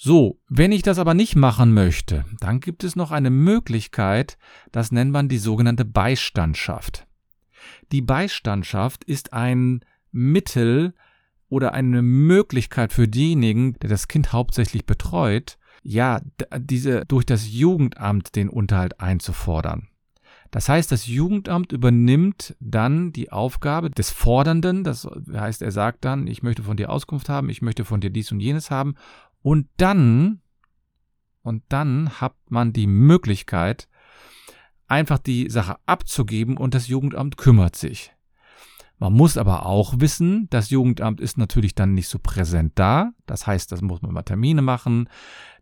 So, 0.00 0.38
wenn 0.48 0.70
ich 0.70 0.82
das 0.82 1.00
aber 1.00 1.12
nicht 1.12 1.34
machen 1.34 1.74
möchte, 1.74 2.24
dann 2.38 2.60
gibt 2.60 2.84
es 2.84 2.94
noch 2.94 3.10
eine 3.10 3.30
Möglichkeit, 3.30 4.38
das 4.70 4.92
nennt 4.92 5.10
man 5.10 5.28
die 5.28 5.38
sogenannte 5.38 5.84
Beistandschaft. 5.84 7.08
Die 7.90 8.00
Beistandschaft 8.00 9.02
ist 9.02 9.32
ein 9.32 9.80
Mittel 10.12 10.94
oder 11.48 11.74
eine 11.74 12.02
Möglichkeit 12.02 12.92
für 12.92 13.08
diejenigen, 13.08 13.72
der 13.80 13.90
das 13.90 14.06
Kind 14.06 14.32
hauptsächlich 14.32 14.86
betreut, 14.86 15.58
ja, 15.82 16.20
diese 16.56 17.04
durch 17.06 17.26
das 17.26 17.50
Jugendamt 17.52 18.36
den 18.36 18.50
Unterhalt 18.50 19.00
einzufordern. 19.00 19.88
Das 20.50 20.68
heißt, 20.68 20.90
das 20.90 21.06
Jugendamt 21.06 21.72
übernimmt 21.72 22.56
dann 22.58 23.12
die 23.12 23.30
Aufgabe 23.30 23.90
des 23.90 24.10
Fordernden, 24.10 24.82
das 24.82 25.06
heißt, 25.32 25.60
er 25.60 25.72
sagt 25.72 26.04
dann, 26.04 26.26
ich 26.26 26.42
möchte 26.42 26.62
von 26.62 26.76
dir 26.76 26.88
Auskunft 26.88 27.28
haben, 27.28 27.50
ich 27.50 27.60
möchte 27.60 27.84
von 27.84 28.00
dir 28.00 28.10
dies 28.10 28.32
und 28.32 28.40
jenes 28.40 28.70
haben, 28.70 28.94
und 29.42 29.68
dann, 29.76 30.40
und 31.42 31.62
dann 31.68 32.20
hat 32.20 32.34
man 32.48 32.72
die 32.72 32.86
Möglichkeit, 32.86 33.88
einfach 34.86 35.18
die 35.18 35.50
Sache 35.50 35.76
abzugeben 35.86 36.56
und 36.56 36.74
das 36.74 36.88
Jugendamt 36.88 37.36
kümmert 37.36 37.76
sich. 37.76 38.12
Man 38.98 39.12
muss 39.12 39.36
aber 39.36 39.64
auch 39.64 40.00
wissen, 40.00 40.48
das 40.50 40.70
Jugendamt 40.70 41.20
ist 41.20 41.38
natürlich 41.38 41.74
dann 41.76 41.94
nicht 41.94 42.08
so 42.08 42.18
präsent 42.18 42.72
da. 42.74 43.12
Das 43.26 43.46
heißt, 43.46 43.70
das 43.70 43.80
muss 43.80 44.02
man 44.02 44.12
mal 44.12 44.24
Termine 44.24 44.60
machen. 44.60 45.08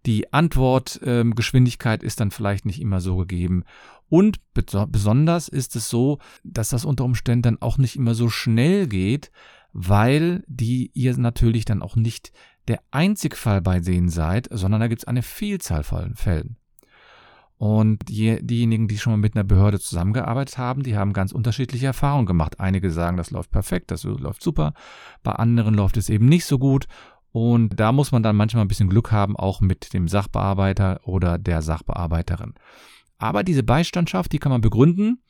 Die 0.07 0.33
Antwortgeschwindigkeit 0.33 2.03
ähm, 2.03 2.07
ist 2.07 2.21
dann 2.21 2.31
vielleicht 2.31 2.65
nicht 2.65 2.81
immer 2.81 3.01
so 3.01 3.17
gegeben. 3.17 3.65
Und 4.09 4.39
besonders 4.55 5.49
ist 5.49 5.77
es 5.77 5.91
so, 5.91 6.19
dass 6.45 6.71
das 6.71 6.85
unter 6.87 7.05
Umständen 7.05 7.43
dann 7.43 7.63
auch 7.63 7.77
nicht 7.77 7.97
immer 7.97 8.15
so 8.15 8.31
schnell 8.31 8.87
geht, 8.87 9.31
weil 9.73 10.43
die 10.47 10.91
ihr 10.95 11.19
natürlich 11.19 11.67
dann 11.67 11.83
auch 11.83 11.97
nicht 11.97 12.33
der 12.69 12.81
Einzigfall 12.91 13.61
bei 13.61 13.81
denen 13.81 14.09
seid, 14.09 14.49
sondern 14.51 14.81
da 14.81 14.89
gibt 14.89 15.03
es 15.03 15.09
eine 15.09 15.23
Vielzahl 15.23 15.83
von 15.83 16.15
Fällen. 16.15 16.57
Und 17.59 18.09
die, 18.09 18.39
diejenigen, 18.45 18.87
die 18.87 18.99
schon 18.99 19.15
mal 19.15 19.19
mit 19.19 19.35
einer 19.35 19.45
Behörde 19.45 19.81
zusammengearbeitet 19.81 20.59
haben, 20.59 20.83
die 20.83 20.97
haben 20.97 21.15
ganz 21.15 21.33
unterschiedliche 21.33 21.87
Erfahrungen 21.87 22.27
gemacht. 22.27 22.61
Einige 22.61 22.91
sagen, 22.91 23.17
das 23.17 23.31
läuft 23.31 23.51
perfekt, 23.51 23.91
das 23.91 24.05
läuft 24.05 24.43
super. 24.43 24.75
Bei 25.23 25.33
anderen 25.33 25.75
läuft 25.75 25.97
es 25.97 26.11
eben 26.11 26.27
nicht 26.27 26.45
so 26.45 26.59
gut. 26.59 26.87
Und 27.33 27.81
da 27.81 27.93
muss 27.93 28.13
man 28.13 28.23
dann 28.23 28.37
manchmal 28.37 28.65
ein 28.65 28.69
bisschen 28.69 28.89
Glück 28.89 29.11
haben, 29.11 29.37
auch 29.37 29.61
mit 29.61 29.95
dem 29.95 30.09
Sachbearbeiter 30.09 31.01
oder 31.05 31.39
der 31.39 31.63
Sachbearbeiterin. 31.63 32.55
Aber 33.19 33.43
diese 33.43 33.63
Beistandschaft, 33.63 34.33
die 34.33 34.39
kann 34.39 34.53
man 34.53 34.61
begründen. 34.61 35.23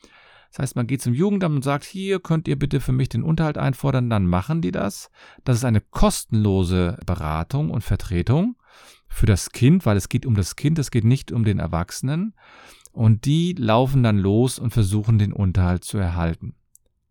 Das 0.50 0.60
heißt, 0.60 0.76
man 0.76 0.86
geht 0.86 1.02
zum 1.02 1.14
Jugendamt 1.14 1.56
und 1.56 1.62
sagt, 1.62 1.84
hier 1.84 2.20
könnt 2.20 2.48
ihr 2.48 2.58
bitte 2.58 2.80
für 2.80 2.92
mich 2.92 3.08
den 3.08 3.22
Unterhalt 3.22 3.58
einfordern, 3.58 4.10
dann 4.10 4.26
machen 4.26 4.62
die 4.62 4.72
das. 4.72 5.10
Das 5.44 5.56
ist 5.56 5.64
eine 5.64 5.80
kostenlose 5.80 6.98
Beratung 7.06 7.70
und 7.70 7.82
Vertretung 7.82 8.56
für 9.08 9.26
das 9.26 9.50
Kind, 9.50 9.86
weil 9.86 9.96
es 9.96 10.08
geht 10.08 10.26
um 10.26 10.34
das 10.34 10.56
Kind, 10.56 10.78
es 10.78 10.90
geht 10.90 11.04
nicht 11.04 11.32
um 11.32 11.44
den 11.44 11.58
Erwachsenen. 11.58 12.34
Und 12.92 13.26
die 13.26 13.54
laufen 13.58 14.02
dann 14.02 14.18
los 14.18 14.58
und 14.58 14.70
versuchen 14.70 15.18
den 15.18 15.32
Unterhalt 15.32 15.84
zu 15.84 15.98
erhalten. 15.98 16.54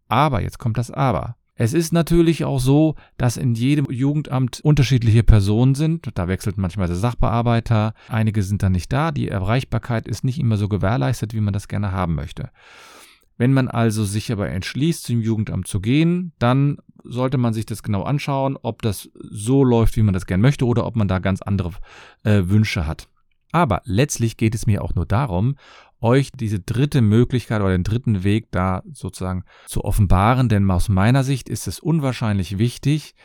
Aber, 0.07 0.41
jetzt 0.41 0.57
kommt 0.57 0.77
das 0.77 0.89
Aber. 0.89 1.35
Es 1.57 1.73
ist 1.73 1.93
natürlich 1.93 2.43
auch 2.43 2.59
so, 2.59 2.95
dass 3.17 3.37
in 3.37 3.55
jedem 3.55 3.89
Jugendamt 3.89 4.59
unterschiedliche 4.61 5.23
Personen 5.23 5.73
sind. 5.73 6.09
Da 6.15 6.27
wechselt 6.27 6.57
manchmal 6.57 6.87
der 6.87 6.97
Sachbearbeiter. 6.97 7.93
Einige 8.09 8.43
sind 8.43 8.61
dann 8.61 8.73
nicht 8.73 8.91
da. 8.91 9.11
Die 9.11 9.29
Erreichbarkeit 9.29 10.05
ist 10.05 10.25
nicht 10.25 10.37
immer 10.37 10.57
so 10.57 10.67
gewährleistet, 10.67 11.33
wie 11.33 11.39
man 11.39 11.53
das 11.53 11.69
gerne 11.69 11.93
haben 11.93 12.15
möchte. 12.15 12.49
Wenn 13.37 13.53
man 13.53 13.67
also 13.67 14.03
sich 14.03 14.31
aber 14.31 14.49
entschließt, 14.49 15.03
zum 15.03 15.21
Jugendamt 15.21 15.67
zu 15.67 15.79
gehen, 15.81 16.31
dann 16.39 16.77
sollte 17.03 17.37
man 17.37 17.53
sich 17.53 17.65
das 17.65 17.83
genau 17.83 18.03
anschauen, 18.03 18.57
ob 18.61 18.81
das 18.81 19.09
so 19.13 19.63
läuft, 19.63 19.97
wie 19.97 20.03
man 20.03 20.13
das 20.13 20.25
gern 20.25 20.41
möchte, 20.41 20.65
oder 20.65 20.85
ob 20.85 20.95
man 20.95 21.07
da 21.07 21.19
ganz 21.19 21.41
andere 21.41 21.71
äh, 22.23 22.43
Wünsche 22.45 22.87
hat. 22.87 23.07
Aber 23.51 23.81
letztlich 23.85 24.37
geht 24.37 24.55
es 24.55 24.65
mir 24.65 24.83
auch 24.83 24.95
nur 24.95 25.05
darum, 25.05 25.55
euch 26.01 26.31
diese 26.31 26.59
dritte 26.59 27.01
Möglichkeit 27.01 27.61
oder 27.61 27.71
den 27.71 27.83
dritten 27.83 28.23
Weg 28.23 28.51
da 28.51 28.83
sozusagen 28.91 29.43
zu 29.65 29.83
offenbaren, 29.83 30.49
denn 30.49 30.69
aus 30.69 30.89
meiner 30.89 31.23
Sicht 31.23 31.49
ist 31.49 31.67
es 31.67 31.79
unwahrscheinlich 31.79 32.57
wichtig, 32.57 33.15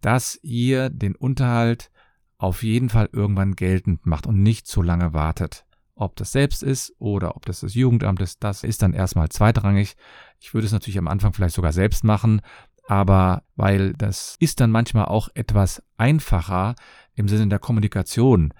dass 0.00 0.38
ihr 0.42 0.88
den 0.90 1.14
Unterhalt 1.14 1.90
auf 2.38 2.62
jeden 2.62 2.90
Fall 2.90 3.08
irgendwann 3.12 3.54
geltend 3.54 4.06
macht 4.06 4.26
und 4.26 4.42
nicht 4.42 4.66
zu 4.66 4.82
lange 4.82 5.12
wartet. 5.12 5.64
Ob 5.94 6.16
das 6.16 6.32
selbst 6.32 6.62
ist 6.62 6.94
oder 6.98 7.36
ob 7.36 7.44
das 7.46 7.60
das 7.60 7.74
Jugendamt 7.74 8.20
ist, 8.20 8.42
das 8.42 8.64
ist 8.64 8.82
dann 8.82 8.94
erstmal 8.94 9.28
zweitrangig. 9.28 9.94
Ich 10.40 10.54
würde 10.54 10.66
es 10.66 10.72
natürlich 10.72 10.98
am 10.98 11.08
Anfang 11.08 11.32
vielleicht 11.32 11.54
sogar 11.54 11.72
selbst 11.72 12.02
machen, 12.02 12.40
aber 12.86 13.42
weil 13.56 13.92
das 13.92 14.36
ist 14.40 14.60
dann 14.60 14.70
manchmal 14.70 15.04
auch 15.04 15.28
etwas 15.34 15.82
einfacher 15.96 16.74
im 17.14 17.28
Sinne 17.28 17.48
der 17.48 17.58
Kommunikation. 17.58 18.52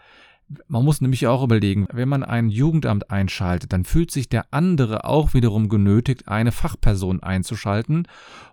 Man 0.69 0.85
muss 0.85 1.01
nämlich 1.01 1.27
auch 1.27 1.43
überlegen, 1.43 1.87
wenn 1.93 2.09
man 2.11 2.23
ein 2.23 2.51
Jugendamt 2.51 3.11
einschaltet, 3.11 3.73
dann 3.73 3.85
fühlt 3.85 4.11
sich 4.11 4.29
der 4.29 4.53
andere 4.53 5.07
auch 5.07 5.33
wiederum 5.33 5.71
genötigt, 5.71 6.29
eine 6.29 6.53
Fachperson 6.53 7.23
einzuschalten. 7.23 8.07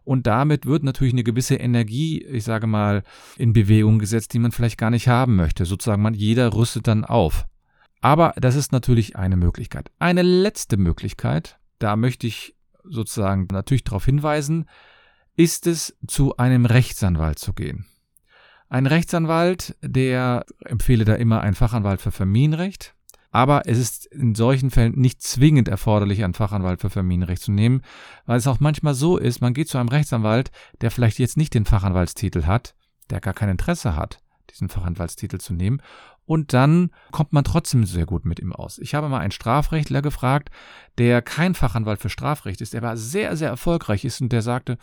Und 0.05 0.25
damit 0.25 0.65
wird 0.65 0.83
natürlich 0.83 1.13
eine 1.13 1.25
gewisse 1.25 1.55
Energie, 1.55 2.24
ich 2.24 2.45
sage 2.45 2.67
mal, 2.67 3.03
in 3.38 3.51
Bewegung 3.51 4.00
gesetzt, 4.00 4.33
die 4.33 4.39
man 4.39 4.53
vielleicht 4.53 4.77
gar 4.77 4.91
nicht 4.91 5.09
haben 5.09 5.36
möchte. 5.36 5.65
Sozusagen 5.65 6.01
man, 6.01 6.13
jeder 6.13 6.53
rüstet 6.53 6.88
dann 6.88 7.03
auf. 7.03 7.45
Aber 8.01 8.34
das 8.38 8.56
ist 8.56 8.72
natürlich 8.72 9.15
eine 9.15 9.36
Möglichkeit. 9.36 9.91
Eine 10.00 10.22
letzte 10.22 10.77
Möglichkeit, 10.77 11.60
da 11.79 11.96
möchte 11.96 12.27
ich 12.27 12.56
sozusagen 12.84 13.48
natürlich 13.51 13.84
darauf 13.84 14.06
hinweisen, 14.06 14.70
ist 15.36 15.68
es, 15.68 15.98
zu 16.08 16.38
einem 16.38 16.65
Rechtsanwalt 16.65 17.39
zu 17.39 17.53
gehen. 17.53 17.86
Ein 18.68 18.86
Rechtsanwalt, 18.86 19.75
der 19.82 20.46
empfehle 20.63 21.06
da 21.06 21.15
immer 21.15 21.41
einen 21.41 21.56
Fachanwalt 21.56 22.01
für 22.01 22.12
Familienrecht, 22.12 22.94
aber 23.32 23.63
es 23.68 23.77
ist 23.77 24.06
in 24.08 24.36
solchen 24.36 24.72
Fällen 24.72 24.94
nicht 25.00 25.22
zwingend 25.22 25.68
erforderlich, 25.68 26.24
einen 26.24 26.34
Fachanwalt 26.34 26.82
für 26.82 26.89
Familienrecht 26.89 27.41
zu 27.41 27.51
nehmen, 27.51 27.82
weil 28.25 28.38
es 28.38 28.48
auch 28.48 28.60
manchmal 28.60 28.94
so 28.96 29.18
ist, 29.18 29.41
man 29.41 29.53
geht 29.53 29.70
zu 29.70 29.77
einem 29.77 29.89
Rechtsanwalt, 29.89 30.51
der 30.82 30.91
vielleicht 30.91 31.20
jetzt 31.20 31.38
nicht 31.38 31.53
den 31.53 31.65
Fachanwaltstitel 31.65 32.46
hat, 32.46 32.75
der 33.10 33.20
gar 33.20 33.34
kein 33.34 33.50
Interesse 33.50 33.96
hat, 33.96 34.20
diesen 34.51 34.70
Fachanwaltstitel 34.70 35.38
zu 35.39 35.53
nehmen 35.53 35.82
und 36.29 36.53
dann 36.53 36.91
kommt 37.09 37.33
man 37.33 37.43
trotzdem 37.43 37.86
sehr 37.86 38.05
gut 38.05 38.24
mit 38.24 38.39
ihm 38.39 38.53
aus. 38.53 38.77
Ich 38.77 38.93
habe 38.93 39.09
mal 39.09 39.17
einen 39.17 39.31
Strafrechtler 39.31 40.03
gefragt, 40.03 40.51
der 41.00 41.24
kein 41.24 41.55
Fachanwalt 41.55 42.00
für 42.00 42.12
Strafrecht 42.12 42.62
ist, 42.62 42.74
der 42.74 42.83
aber 42.83 42.98
sehr, 42.98 43.36
sehr 43.36 43.50
erfolgreich 43.50 44.05
ist 44.05 44.21
und 44.21 44.31
der 44.31 44.43
sagte, 44.43 44.77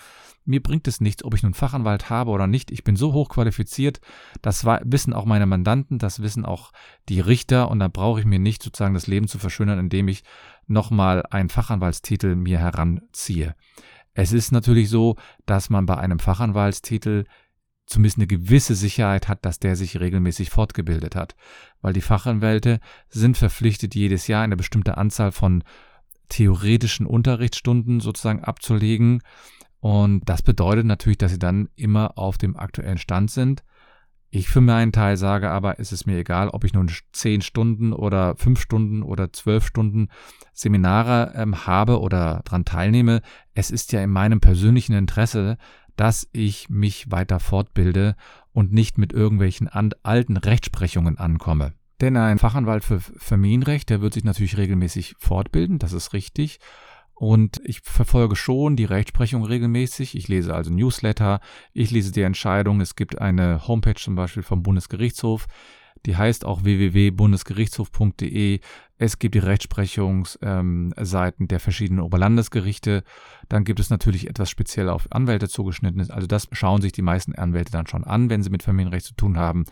mir 0.44 0.60
bringt 0.60 0.88
es 0.88 1.00
nichts, 1.00 1.22
ob 1.22 1.34
ich 1.34 1.44
nun 1.44 1.54
Fachanwalt 1.54 2.10
habe 2.10 2.32
oder 2.32 2.48
nicht. 2.48 2.72
Ich 2.72 2.82
bin 2.82 2.96
so 2.96 3.12
hoch 3.12 3.28
qualifiziert, 3.28 4.00
das 4.42 4.64
wissen 4.64 5.12
auch 5.12 5.24
meine 5.24 5.46
Mandanten, 5.46 6.00
das 6.00 6.20
wissen 6.20 6.44
auch 6.44 6.72
die 7.08 7.20
Richter 7.20 7.70
und 7.70 7.78
da 7.78 7.86
brauche 7.86 8.18
ich 8.18 8.26
mir 8.26 8.40
nicht 8.40 8.60
sozusagen 8.60 8.94
das 8.94 9.06
Leben 9.06 9.28
zu 9.28 9.38
verschönern, 9.38 9.78
indem 9.78 10.08
ich 10.08 10.24
nochmal 10.66 11.22
einen 11.30 11.48
Fachanwaltstitel 11.48 12.34
mir 12.34 12.58
heranziehe. 12.58 13.54
Es 14.14 14.32
ist 14.32 14.50
natürlich 14.50 14.90
so, 14.90 15.14
dass 15.44 15.70
man 15.70 15.86
bei 15.86 15.96
einem 15.96 16.18
Fachanwaltstitel 16.18 17.26
zumindest 17.86 18.18
eine 18.18 18.26
gewisse 18.26 18.74
Sicherheit 18.74 19.28
hat, 19.28 19.44
dass 19.44 19.58
der 19.58 19.76
sich 19.76 20.00
regelmäßig 20.00 20.50
fortgebildet 20.50 21.14
hat. 21.14 21.36
Weil 21.80 21.92
die 21.92 22.00
Fachanwälte 22.00 22.80
sind 23.08 23.36
verpflichtet, 23.36 23.94
jedes 23.94 24.26
Jahr 24.26 24.42
eine 24.42 24.56
bestimmte 24.56 24.98
Anzahl 24.98 25.32
von 25.32 25.62
theoretischen 26.28 27.06
Unterrichtsstunden 27.06 28.00
sozusagen 28.00 28.42
abzulegen. 28.42 29.22
Und 29.80 30.28
das 30.28 30.42
bedeutet 30.42 30.86
natürlich, 30.86 31.18
dass 31.18 31.30
sie 31.30 31.38
dann 31.38 31.68
immer 31.76 32.18
auf 32.18 32.38
dem 32.38 32.56
aktuellen 32.56 32.98
Stand 32.98 33.30
sind. 33.30 33.62
Ich 34.36 34.48
für 34.48 34.60
meinen 34.60 34.92
Teil 34.92 35.16
sage 35.16 35.48
aber, 35.48 35.80
es 35.80 35.92
ist 35.92 36.06
mir 36.06 36.18
egal, 36.18 36.50
ob 36.50 36.64
ich 36.64 36.74
nun 36.74 36.90
zehn 37.10 37.40
Stunden 37.40 37.94
oder 37.94 38.36
fünf 38.36 38.60
Stunden 38.60 39.02
oder 39.02 39.32
zwölf 39.32 39.66
Stunden 39.66 40.08
Seminare 40.52 41.32
ähm, 41.34 41.66
habe 41.66 42.02
oder 42.02 42.42
dran 42.44 42.66
teilnehme. 42.66 43.22
Es 43.54 43.70
ist 43.70 43.92
ja 43.92 44.02
in 44.02 44.10
meinem 44.10 44.40
persönlichen 44.40 44.92
Interesse, 44.92 45.56
dass 45.96 46.28
ich 46.32 46.68
mich 46.68 47.10
weiter 47.10 47.40
fortbilde 47.40 48.14
und 48.52 48.74
nicht 48.74 48.98
mit 48.98 49.14
irgendwelchen 49.14 49.68
alten 49.68 50.36
Rechtsprechungen 50.36 51.16
ankomme. 51.16 51.72
Denn 52.02 52.18
ein 52.18 52.38
Fachanwalt 52.38 52.84
für 52.84 53.00
Familienrecht, 53.00 53.88
der 53.88 54.02
wird 54.02 54.12
sich 54.12 54.24
natürlich 54.24 54.58
regelmäßig 54.58 55.14
fortbilden, 55.18 55.78
das 55.78 55.94
ist 55.94 56.12
richtig. 56.12 56.58
Und 57.18 57.62
ich 57.64 57.80
verfolge 57.80 58.36
schon 58.36 58.76
die 58.76 58.84
Rechtsprechung 58.84 59.42
regelmäßig. 59.42 60.14
Ich 60.14 60.28
lese 60.28 60.54
also 60.54 60.70
Newsletter, 60.70 61.40
ich 61.72 61.90
lese 61.90 62.12
die 62.12 62.20
Entscheidung. 62.20 62.82
Es 62.82 62.94
gibt 62.94 63.18
eine 63.18 63.66
Homepage 63.66 63.94
zum 63.94 64.16
Beispiel 64.16 64.42
vom 64.42 64.62
Bundesgerichtshof, 64.62 65.46
die 66.04 66.14
heißt 66.14 66.44
auch 66.44 66.62
www.bundesgerichtshof.de. 66.64 68.60
Es 68.98 69.18
gibt 69.18 69.34
die 69.34 69.38
Rechtsprechungsseiten 69.38 70.92
ähm, 71.42 71.48
der 71.48 71.58
verschiedenen 71.58 72.00
Oberlandesgerichte. 72.00 73.02
Dann 73.48 73.64
gibt 73.64 73.80
es 73.80 73.88
natürlich 73.88 74.28
etwas 74.28 74.50
speziell 74.50 74.90
auf 74.90 75.10
Anwälte 75.10 75.48
zugeschnittenes. 75.48 76.10
Also 76.10 76.26
das 76.26 76.48
schauen 76.52 76.82
sich 76.82 76.92
die 76.92 77.00
meisten 77.00 77.34
Anwälte 77.34 77.72
dann 77.72 77.86
schon 77.86 78.04
an, 78.04 78.28
wenn 78.28 78.42
sie 78.42 78.50
mit 78.50 78.62
Familienrecht 78.62 79.06
zu 79.06 79.14
tun 79.14 79.38
haben. 79.38 79.64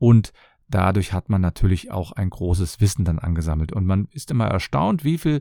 Und 0.00 0.32
dadurch 0.68 1.12
hat 1.12 1.28
man 1.28 1.40
natürlich 1.40 1.92
auch 1.92 2.10
ein 2.10 2.30
großes 2.30 2.80
Wissen 2.80 3.04
dann 3.04 3.20
angesammelt. 3.20 3.72
Und 3.72 3.86
man 3.86 4.08
ist 4.10 4.32
immer 4.32 4.48
erstaunt, 4.48 5.04
wie 5.04 5.18
viel 5.18 5.40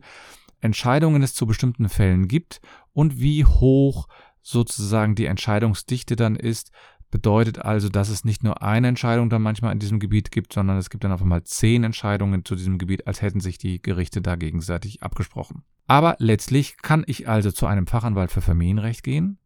Entscheidungen 0.62 1.24
es 1.24 1.34
zu 1.34 1.46
bestimmten 1.46 1.90
Fällen 1.90 2.28
gibt 2.28 2.62
und 2.94 3.20
wie 3.20 3.46
hoch 3.46 4.08
sozusagen 4.42 5.16
die 5.16 5.26
Entscheidungsdichte 5.26 6.16
dann 6.16 6.36
ist, 6.36 6.72
Bedeutet 7.12 7.58
also, 7.58 7.90
dass 7.90 8.10
es 8.10 8.24
nicht 8.24 8.44
nur 8.44 8.62
eine 8.62 8.88
Entscheidung 8.88 9.32
dann 9.32 9.42
manchmal 9.42 9.74
in 9.74 9.80
diesem 9.80 10.00
Gebiet 10.00 10.32
gibt, 10.32 10.54
sondern 10.54 10.78
es 10.78 10.92
gibt 10.92 11.04
dann 11.04 11.12
auf 11.12 11.22
einmal 11.22 11.44
zehn 11.44 11.84
Entscheidungen 11.84 12.46
zu 12.46 12.56
diesem 12.56 12.78
Gebiet, 12.78 13.08
als 13.08 13.24
hätten 13.24 13.40
sich 13.40 13.58
die 13.58 13.82
Gerichte 13.82 14.22
da 14.22 14.36
gegenseitig 14.36 15.02
abgesprochen. 15.02 15.64
Aber 15.88 16.16
letztlich 16.20 16.78
kann 16.78 17.04
ich 17.08 17.28
also 17.28 17.52
zu 17.52 17.66
einem 17.66 17.88
Fachanwalt 17.88 18.32
für 18.32 18.42
Familienrecht 18.42 19.04
gehen 19.04 19.40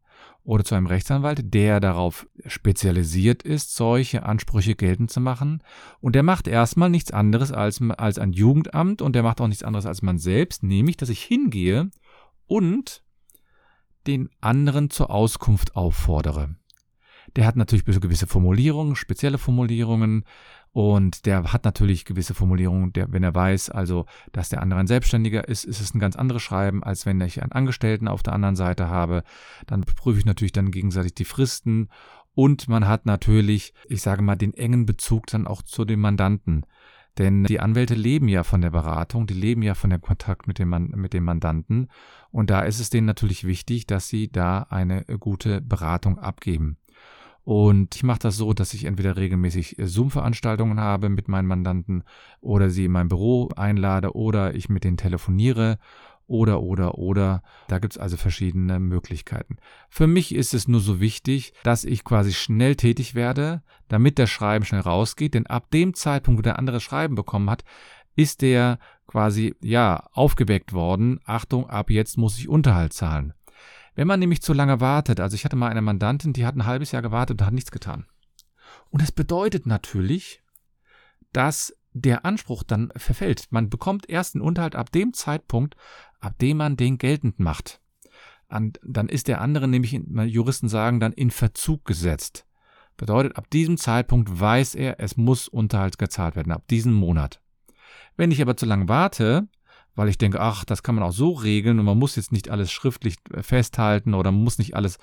oder 0.44 0.64
zu 0.66 0.76
einem 0.76 0.88
Rechtsanwalt, 0.88 1.54
der 1.54 1.80
darauf 1.80 2.28
spezialisiert 2.46 3.44
ist, 3.44 3.76
solche 3.76 4.24
Ansprüche 4.24 4.76
geltend 4.76 5.10
zu 5.10 5.22
machen. 5.22 5.64
Und 6.02 6.16
der 6.16 6.24
macht 6.24 6.48
erstmal 6.48 6.90
nichts 6.90 7.12
anderes 7.12 7.52
als, 7.52 7.82
als 7.82 8.20
ein 8.20 8.34
Jugendamt 8.34 9.02
und 9.02 9.14
der 9.14 9.24
macht 9.24 9.40
auch 9.40 9.48
nichts 9.48 9.64
anderes 9.64 9.86
als 9.86 10.02
man 10.02 10.18
selbst, 10.18 10.64
nämlich, 10.64 10.98
dass 10.98 11.10
ich 11.10 11.24
hingehe 11.24 11.90
und 12.46 13.04
den 14.06 14.30
anderen 14.42 14.90
zur 14.90 15.10
Auskunft 15.10 15.76
auffordere. 15.76 16.56
Der 17.36 17.46
hat 17.46 17.56
natürlich 17.56 17.86
gewisse 17.86 18.28
Formulierungen, 18.28 18.96
spezielle 18.96 19.38
Formulierungen 19.38 20.24
Und 20.72 21.28
der 21.28 21.54
hat 21.54 21.66
natürlich 21.66 22.04
gewisse 22.04 22.34
Formulierungen, 22.34 22.94
der, 22.94 23.12
wenn 23.12 23.24
er 23.24 23.36
weiß, 23.36 23.70
also, 23.70 24.06
dass 24.32 24.50
der 24.50 24.62
andere 24.62 24.80
ein 24.80 24.88
Selbstständiger 24.88 25.48
ist, 25.48 25.66
ist 25.66 25.80
es 25.80 25.94
ein 25.94 26.00
ganz 26.00 26.16
anderes 26.16 26.42
Schreiben, 26.42 26.84
als 26.84 27.06
wenn 27.06 27.22
ich 27.22 27.44
einen 27.44 27.52
Angestellten 27.52 28.08
auf 28.08 28.24
der 28.24 28.34
anderen 28.34 28.56
Seite 28.56 28.88
habe. 28.88 29.24
Dann 29.68 29.82
prüfe 29.82 30.20
ich 30.20 30.26
natürlich 30.26 30.52
dann 30.52 30.72
gegenseitig 30.72 31.14
die 31.14 31.26
Fristen 31.26 31.90
und 32.34 32.68
man 32.68 32.88
hat 32.88 33.06
natürlich, 33.06 33.74
ich 33.88 34.02
sage 34.02 34.24
mal, 34.24 34.36
den 34.36 34.56
engen 34.56 34.88
Bezug 34.88 35.28
dann 35.28 35.46
auch 35.46 35.62
zu 35.62 35.86
dem 35.86 36.02
Mandanten. 36.02 36.66
Denn 37.20 37.44
die 37.44 37.60
Anwälte 37.60 37.94
leben 37.94 38.28
ja 38.28 38.44
von 38.44 38.62
der 38.62 38.72
Beratung, 38.72 39.28
die 39.28 39.36
leben 39.36 39.62
ja 39.62 39.76
von 39.76 39.92
dem 39.92 40.02
Kontakt 40.02 40.48
mit 40.48 40.58
dem, 40.58 40.70
mit 40.96 41.14
dem 41.14 41.24
Mandanten. 41.24 41.90
Und 42.32 42.50
da 42.50 42.62
ist 42.62 42.80
es 42.80 42.90
denen 42.90 43.06
natürlich 43.06 43.44
wichtig, 43.44 43.86
dass 43.86 44.08
sie 44.08 44.32
da 44.32 44.64
eine 44.70 45.04
gute 45.20 45.62
Beratung 45.62 46.18
abgeben. 46.18 46.78
Und 47.44 47.96
ich 47.96 48.04
mache 48.04 48.20
das 48.20 48.38
so, 48.38 48.54
dass 48.54 48.74
ich 48.74 48.86
entweder 48.86 49.18
regelmäßig 49.18 49.78
äh, 49.78 49.88
Zoom-Veranstaltungen 49.88 50.80
habe 50.80 51.10
mit 51.10 51.28
meinen 51.28 51.48
Mandanten 51.48 52.04
oder 52.40 52.70
sie 52.70 52.86
in 52.86 52.92
mein 52.92 53.10
Büro 53.10 53.50
einlade 53.56 54.16
oder 54.16 54.56
ich 54.56 54.70
mit 54.70 54.86
denen 54.86 54.98
telefoniere 54.98 55.78
oder, 56.26 56.62
oder, 56.62 56.98
oder. 56.98 57.44
Da 57.68 57.80
gibt 57.80 57.94
es 57.94 58.00
also 58.00 58.16
verschiedene 58.16 58.80
Möglichkeiten. 58.80 59.58
Für 59.90 60.08
mich 60.08 60.34
ist 60.34 60.54
es 60.54 60.70
nur 60.70 60.80
so 60.80 61.02
wichtig, 61.02 61.54
dass 61.64 61.84
ich 61.84 62.06
quasi 62.06 62.32
schnell 62.32 62.76
tätig 62.76 63.14
werde, 63.14 63.62
damit 63.90 64.20
das 64.20 64.30
Schreiben 64.30 64.64
schnell 64.64 64.82
rausgeht, 64.82 65.34
denn 65.34 65.48
ab 65.48 65.70
dem 65.72 65.94
Zeitpunkt, 65.94 66.40
wo 66.40 66.42
der 66.42 66.60
andere 66.60 66.80
Schreiben 66.80 67.16
bekommen 67.16 67.50
hat, 67.50 67.66
ist 68.16 68.42
der 68.42 68.80
quasi, 69.08 69.56
ja, 69.62 70.08
aufgeweckt 70.14 70.72
worden. 70.72 71.20
Achtung, 71.26 71.70
ab 71.70 71.90
jetzt 71.90 72.18
muss 72.18 72.38
ich 72.38 72.48
Unterhalt 72.48 72.94
zahlen. 72.94 73.34
Wenn 73.96 74.08
man 74.08 74.20
nämlich 74.20 74.42
zu 74.42 74.54
lange 74.54 74.80
wartet, 74.80 75.20
also 75.20 75.36
ich 75.36 75.46
hatte 75.46 75.56
mal 75.56 75.70
eine 75.70 75.82
Mandantin, 75.82 76.34
die 76.34 76.46
hat 76.46 76.56
ein 76.56 76.66
halbes 76.66 76.92
Jahr 76.92 77.02
gewartet 77.02 77.40
und 77.40 77.46
hat 77.46 77.54
nichts 77.54 77.72
getan. 77.72 78.06
Und 78.90 79.02
das 79.02 79.12
bedeutet 79.12 79.66
natürlich, 79.66 80.42
dass 81.32 81.76
der 81.94 82.26
Anspruch 82.26 82.64
dann 82.64 82.92
verfällt. 82.96 83.48
Man 83.52 83.70
bekommt 83.70 84.10
erst 84.10 84.36
einen 84.36 84.44
Unterhalt 84.44 84.76
ab 84.76 84.92
dem 84.92 85.14
Zeitpunkt, 85.14 85.76
ab 86.20 86.38
dem 86.40 86.58
man 86.58 86.76
den 86.76 86.98
geltend 86.98 87.40
macht. 87.40 87.80
Und 88.50 88.80
dann 88.84 89.10
ist 89.10 89.28
der 89.28 89.42
andere 89.42 89.68
nämlich, 89.68 89.94
Juristen 89.94 90.70
sagen, 90.70 91.00
dann 91.00 91.14
in 91.14 91.32
Verzug 91.32 91.86
gesetzt. 91.86 92.46
Bedeutet, 92.98 93.36
ab 93.36 93.50
diesem 93.50 93.78
Zeitpunkt 93.78 94.40
weiß 94.40 94.76
er, 94.76 95.00
es 95.00 95.18
muss 95.18 95.48
Unterhalt 95.48 95.98
gezahlt 95.98 96.36
werden, 96.36 96.52
ab 96.52 96.68
diesem 96.68 96.94
Monat. 96.94 97.42
Wenn 98.16 98.32
ich 98.32 98.42
aber 98.42 98.56
zu 98.56 98.66
lange 98.68 98.88
warte, 98.88 99.48
weil 99.96 100.10
ich 100.10 100.18
denke, 100.18 100.40
ach, 100.40 100.66
das 100.66 100.84
kann 100.84 100.96
man 100.96 101.04
auch 101.04 101.12
so 101.12 101.32
regeln 101.32 101.80
und 101.80 101.86
man 101.86 101.98
muss 101.98 102.16
jetzt 102.16 102.32
nicht 102.32 102.50
alles 102.50 102.72
schriftlich 102.72 103.16
äh, 103.34 103.44
festhalten 103.44 104.14
oder 104.14 104.32
man 104.32 104.44
muss 104.44 104.58
nicht 104.58 104.76
alles, 104.76 104.98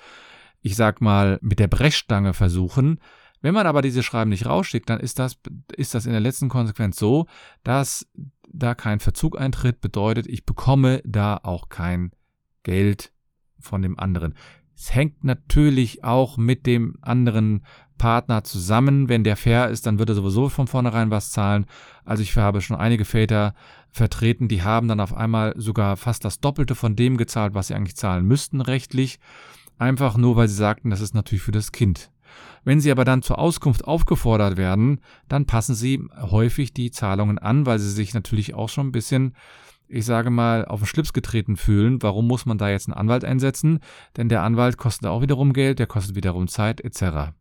ich 0.61 0.75
sag 0.75 1.01
mal, 1.01 1.39
mit 1.41 1.59
der 1.59 1.67
Brechstange 1.67 2.33
versuchen. 2.33 2.99
Wenn 3.41 3.53
man 3.53 3.65
aber 3.65 3.81
diese 3.81 4.03
Schreiben 4.03 4.29
nicht 4.29 4.45
rausschickt, 4.45 4.89
dann 4.89 4.99
ist 4.99 5.17
das, 5.17 5.37
ist 5.75 5.95
das 5.95 6.05
in 6.05 6.11
der 6.11 6.21
letzten 6.21 6.49
Konsequenz 6.49 6.97
so, 6.97 7.25
dass 7.63 8.07
da 8.53 8.75
kein 8.75 8.99
Verzug 8.99 9.39
eintritt, 9.39 9.81
bedeutet, 9.81 10.27
ich 10.27 10.45
bekomme 10.45 11.01
da 11.05 11.39
auch 11.41 11.69
kein 11.69 12.11
Geld 12.63 13.11
von 13.59 13.81
dem 13.81 13.97
anderen. 13.97 14.35
Es 14.81 14.95
hängt 14.95 15.23
natürlich 15.23 16.03
auch 16.03 16.37
mit 16.37 16.65
dem 16.65 16.95
anderen 17.01 17.63
Partner 17.99 18.43
zusammen. 18.43 19.09
Wenn 19.09 19.23
der 19.23 19.37
fair 19.37 19.69
ist, 19.69 19.85
dann 19.85 19.99
wird 19.99 20.09
er 20.09 20.15
sowieso 20.15 20.49
von 20.49 20.65
vornherein 20.65 21.11
was 21.11 21.29
zahlen. 21.29 21.67
Also 22.03 22.23
ich 22.23 22.35
habe 22.35 22.61
schon 22.61 22.77
einige 22.77 23.05
Väter 23.05 23.53
vertreten, 23.91 24.47
die 24.47 24.63
haben 24.63 24.87
dann 24.87 24.99
auf 24.99 25.13
einmal 25.13 25.53
sogar 25.55 25.97
fast 25.97 26.25
das 26.25 26.39
Doppelte 26.39 26.73
von 26.73 26.95
dem 26.95 27.17
gezahlt, 27.17 27.53
was 27.53 27.67
sie 27.67 27.75
eigentlich 27.75 27.95
zahlen 27.95 28.25
müssten 28.25 28.59
rechtlich. 28.59 29.19
Einfach 29.77 30.17
nur, 30.17 30.35
weil 30.35 30.47
sie 30.47 30.55
sagten, 30.55 30.89
das 30.89 31.01
ist 31.01 31.13
natürlich 31.13 31.43
für 31.43 31.51
das 31.51 31.71
Kind. 31.71 32.09
Wenn 32.63 32.81
sie 32.81 32.89
aber 32.89 33.05
dann 33.05 33.21
zur 33.21 33.37
Auskunft 33.37 33.85
aufgefordert 33.85 34.57
werden, 34.57 34.99
dann 35.27 35.45
passen 35.45 35.75
sie 35.75 36.03
häufig 36.19 36.73
die 36.73 36.89
Zahlungen 36.89 37.37
an, 37.37 37.67
weil 37.67 37.77
sie 37.77 37.91
sich 37.91 38.15
natürlich 38.15 38.55
auch 38.55 38.69
schon 38.69 38.87
ein 38.87 38.91
bisschen 38.91 39.35
ich 39.91 40.05
sage 40.05 40.29
mal, 40.29 40.65
auf 40.65 40.81
den 40.81 40.87
Schlips 40.87 41.13
getreten 41.13 41.57
fühlen. 41.57 42.01
Warum 42.01 42.27
muss 42.27 42.45
man 42.45 42.57
da 42.57 42.69
jetzt 42.69 42.87
einen 42.87 42.97
Anwalt 42.97 43.23
einsetzen? 43.23 43.79
Denn 44.17 44.29
der 44.29 44.43
Anwalt 44.43 44.77
kostet 44.77 45.07
auch 45.07 45.21
wiederum 45.21 45.53
Geld, 45.53 45.79
der 45.79 45.87
kostet 45.87 46.15
wiederum 46.15 46.47
Zeit 46.47 46.81
etc. 46.81 47.33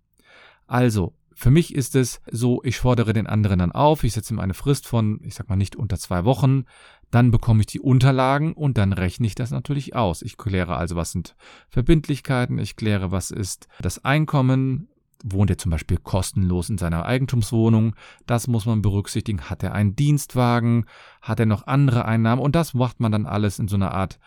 Also, 0.66 1.14
für 1.34 1.50
mich 1.50 1.74
ist 1.74 1.96
es 1.96 2.20
so, 2.30 2.60
ich 2.64 2.78
fordere 2.78 3.14
den 3.14 3.26
anderen 3.26 3.60
dann 3.60 3.72
auf, 3.72 4.04
ich 4.04 4.12
setze 4.12 4.34
ihm 4.34 4.40
eine 4.40 4.52
Frist 4.52 4.86
von, 4.86 5.20
ich 5.22 5.34
sag 5.34 5.48
mal 5.48 5.56
nicht 5.56 5.74
unter 5.74 5.96
zwei 5.98 6.24
Wochen, 6.26 6.64
dann 7.10 7.30
bekomme 7.30 7.60
ich 7.60 7.66
die 7.66 7.80
Unterlagen 7.80 8.52
und 8.52 8.76
dann 8.76 8.92
rechne 8.92 9.26
ich 9.26 9.34
das 9.34 9.50
natürlich 9.50 9.96
aus. 9.96 10.20
Ich 10.20 10.36
kläre 10.36 10.76
also, 10.76 10.96
was 10.96 11.12
sind 11.12 11.36
Verbindlichkeiten, 11.68 12.58
ich 12.58 12.76
kläre, 12.76 13.10
was 13.10 13.30
ist 13.30 13.68
das 13.80 14.04
Einkommen, 14.04 14.88
wohnt 15.24 15.50
er 15.50 15.58
zum 15.58 15.70
Beispiel 15.70 15.98
kostenlos 15.98 16.70
in 16.70 16.78
seiner 16.78 17.04
Eigentumswohnung, 17.04 17.94
das 18.26 18.46
muss 18.46 18.66
man 18.66 18.82
berücksichtigen, 18.82 19.42
hat 19.42 19.62
er 19.62 19.72
einen 19.74 19.96
Dienstwagen, 19.96 20.86
hat 21.20 21.40
er 21.40 21.46
noch 21.46 21.66
andere 21.66 22.04
Einnahmen? 22.04 22.42
Und 22.42 22.54
das 22.54 22.74
macht 22.74 23.00
man 23.00 23.12
dann 23.12 23.26
alles 23.26 23.58
in 23.58 23.68
so 23.68 23.76
einer 23.76 23.92
Art 23.92 24.18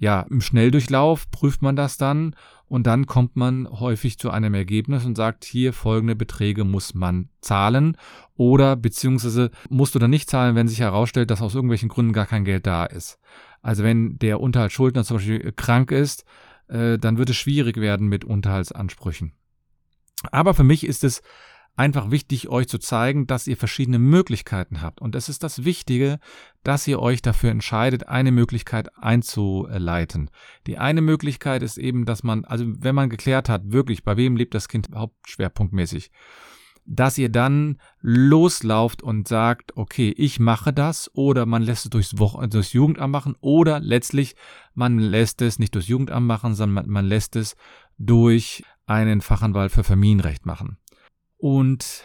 ja, 0.00 0.22
im 0.30 0.40
Schnelldurchlauf 0.40 1.30
prüft 1.30 1.62
man 1.62 1.76
das 1.76 1.98
dann. 1.98 2.34
Und 2.66 2.86
dann 2.86 3.06
kommt 3.06 3.36
man 3.36 3.68
häufig 3.68 4.18
zu 4.18 4.30
einem 4.30 4.54
Ergebnis 4.54 5.04
und 5.04 5.16
sagt, 5.16 5.44
hier 5.44 5.72
folgende 5.72 6.16
Beträge 6.16 6.64
muss 6.64 6.94
man 6.94 7.28
zahlen 7.40 7.96
oder 8.36 8.76
beziehungsweise 8.76 9.50
musst 9.68 9.94
du 9.94 9.98
dann 9.98 10.10
nicht 10.10 10.30
zahlen, 10.30 10.54
wenn 10.54 10.68
sich 10.68 10.80
herausstellt, 10.80 11.30
dass 11.30 11.42
aus 11.42 11.54
irgendwelchen 11.54 11.88
Gründen 11.88 12.12
gar 12.12 12.26
kein 12.26 12.44
Geld 12.44 12.66
da 12.66 12.86
ist. 12.86 13.18
Also 13.60 13.82
wenn 13.82 14.18
der 14.18 14.40
Unterhaltsschuldner 14.40 15.04
zum 15.04 15.18
Beispiel 15.18 15.52
krank 15.52 15.90
ist, 15.90 16.24
äh, 16.68 16.96
dann 16.96 17.18
wird 17.18 17.28
es 17.28 17.36
schwierig 17.36 17.76
werden 17.76 18.08
mit 18.08 18.24
Unterhaltsansprüchen. 18.24 19.32
Aber 20.30 20.54
für 20.54 20.64
mich 20.64 20.84
ist 20.84 21.04
es 21.04 21.22
einfach 21.76 22.10
wichtig, 22.10 22.48
euch 22.48 22.68
zu 22.68 22.78
zeigen, 22.78 23.26
dass 23.26 23.46
ihr 23.46 23.56
verschiedene 23.56 23.98
Möglichkeiten 23.98 24.82
habt. 24.82 25.00
Und 25.00 25.14
es 25.14 25.28
ist 25.28 25.42
das 25.42 25.64
Wichtige, 25.64 26.18
dass 26.62 26.86
ihr 26.86 27.00
euch 27.00 27.22
dafür 27.22 27.50
entscheidet, 27.50 28.08
eine 28.08 28.32
Möglichkeit 28.32 28.90
einzuleiten. 28.98 30.30
Die 30.66 30.78
eine 30.78 31.00
Möglichkeit 31.00 31.62
ist 31.62 31.78
eben, 31.78 32.04
dass 32.04 32.22
man, 32.22 32.44
also 32.44 32.64
wenn 32.66 32.94
man 32.94 33.08
geklärt 33.08 33.48
hat, 33.48 33.72
wirklich, 33.72 34.04
bei 34.04 34.16
wem 34.16 34.36
lebt 34.36 34.54
das 34.54 34.68
Kind 34.68 34.90
hauptschwerpunktmäßig, 34.94 36.10
dass 36.86 37.18
ihr 37.18 37.28
dann 37.28 37.78
loslauft 38.00 39.02
und 39.02 39.28
sagt, 39.28 39.76
okay, 39.76 40.12
ich 40.16 40.40
mache 40.40 40.72
das 40.72 41.10
oder 41.14 41.46
man 41.46 41.62
lässt 41.62 41.84
es 41.84 41.90
durchs, 41.90 42.18
Wo 42.18 42.44
durchs 42.46 42.72
Jugendamt 42.72 43.12
machen 43.12 43.36
oder 43.40 43.80
letztlich 43.80 44.34
man 44.74 44.98
lässt 44.98 45.40
es 45.42 45.58
nicht 45.58 45.74
durchs 45.74 45.88
Jugendamt 45.88 46.26
machen, 46.26 46.54
sondern 46.54 46.86
man, 46.86 46.88
man 46.88 47.06
lässt 47.06 47.36
es 47.36 47.54
durch 47.98 48.64
einen 48.90 49.20
Fachanwalt 49.20 49.70
für 49.70 49.84
Familienrecht 49.84 50.46
machen. 50.46 50.76
Und 51.38 52.02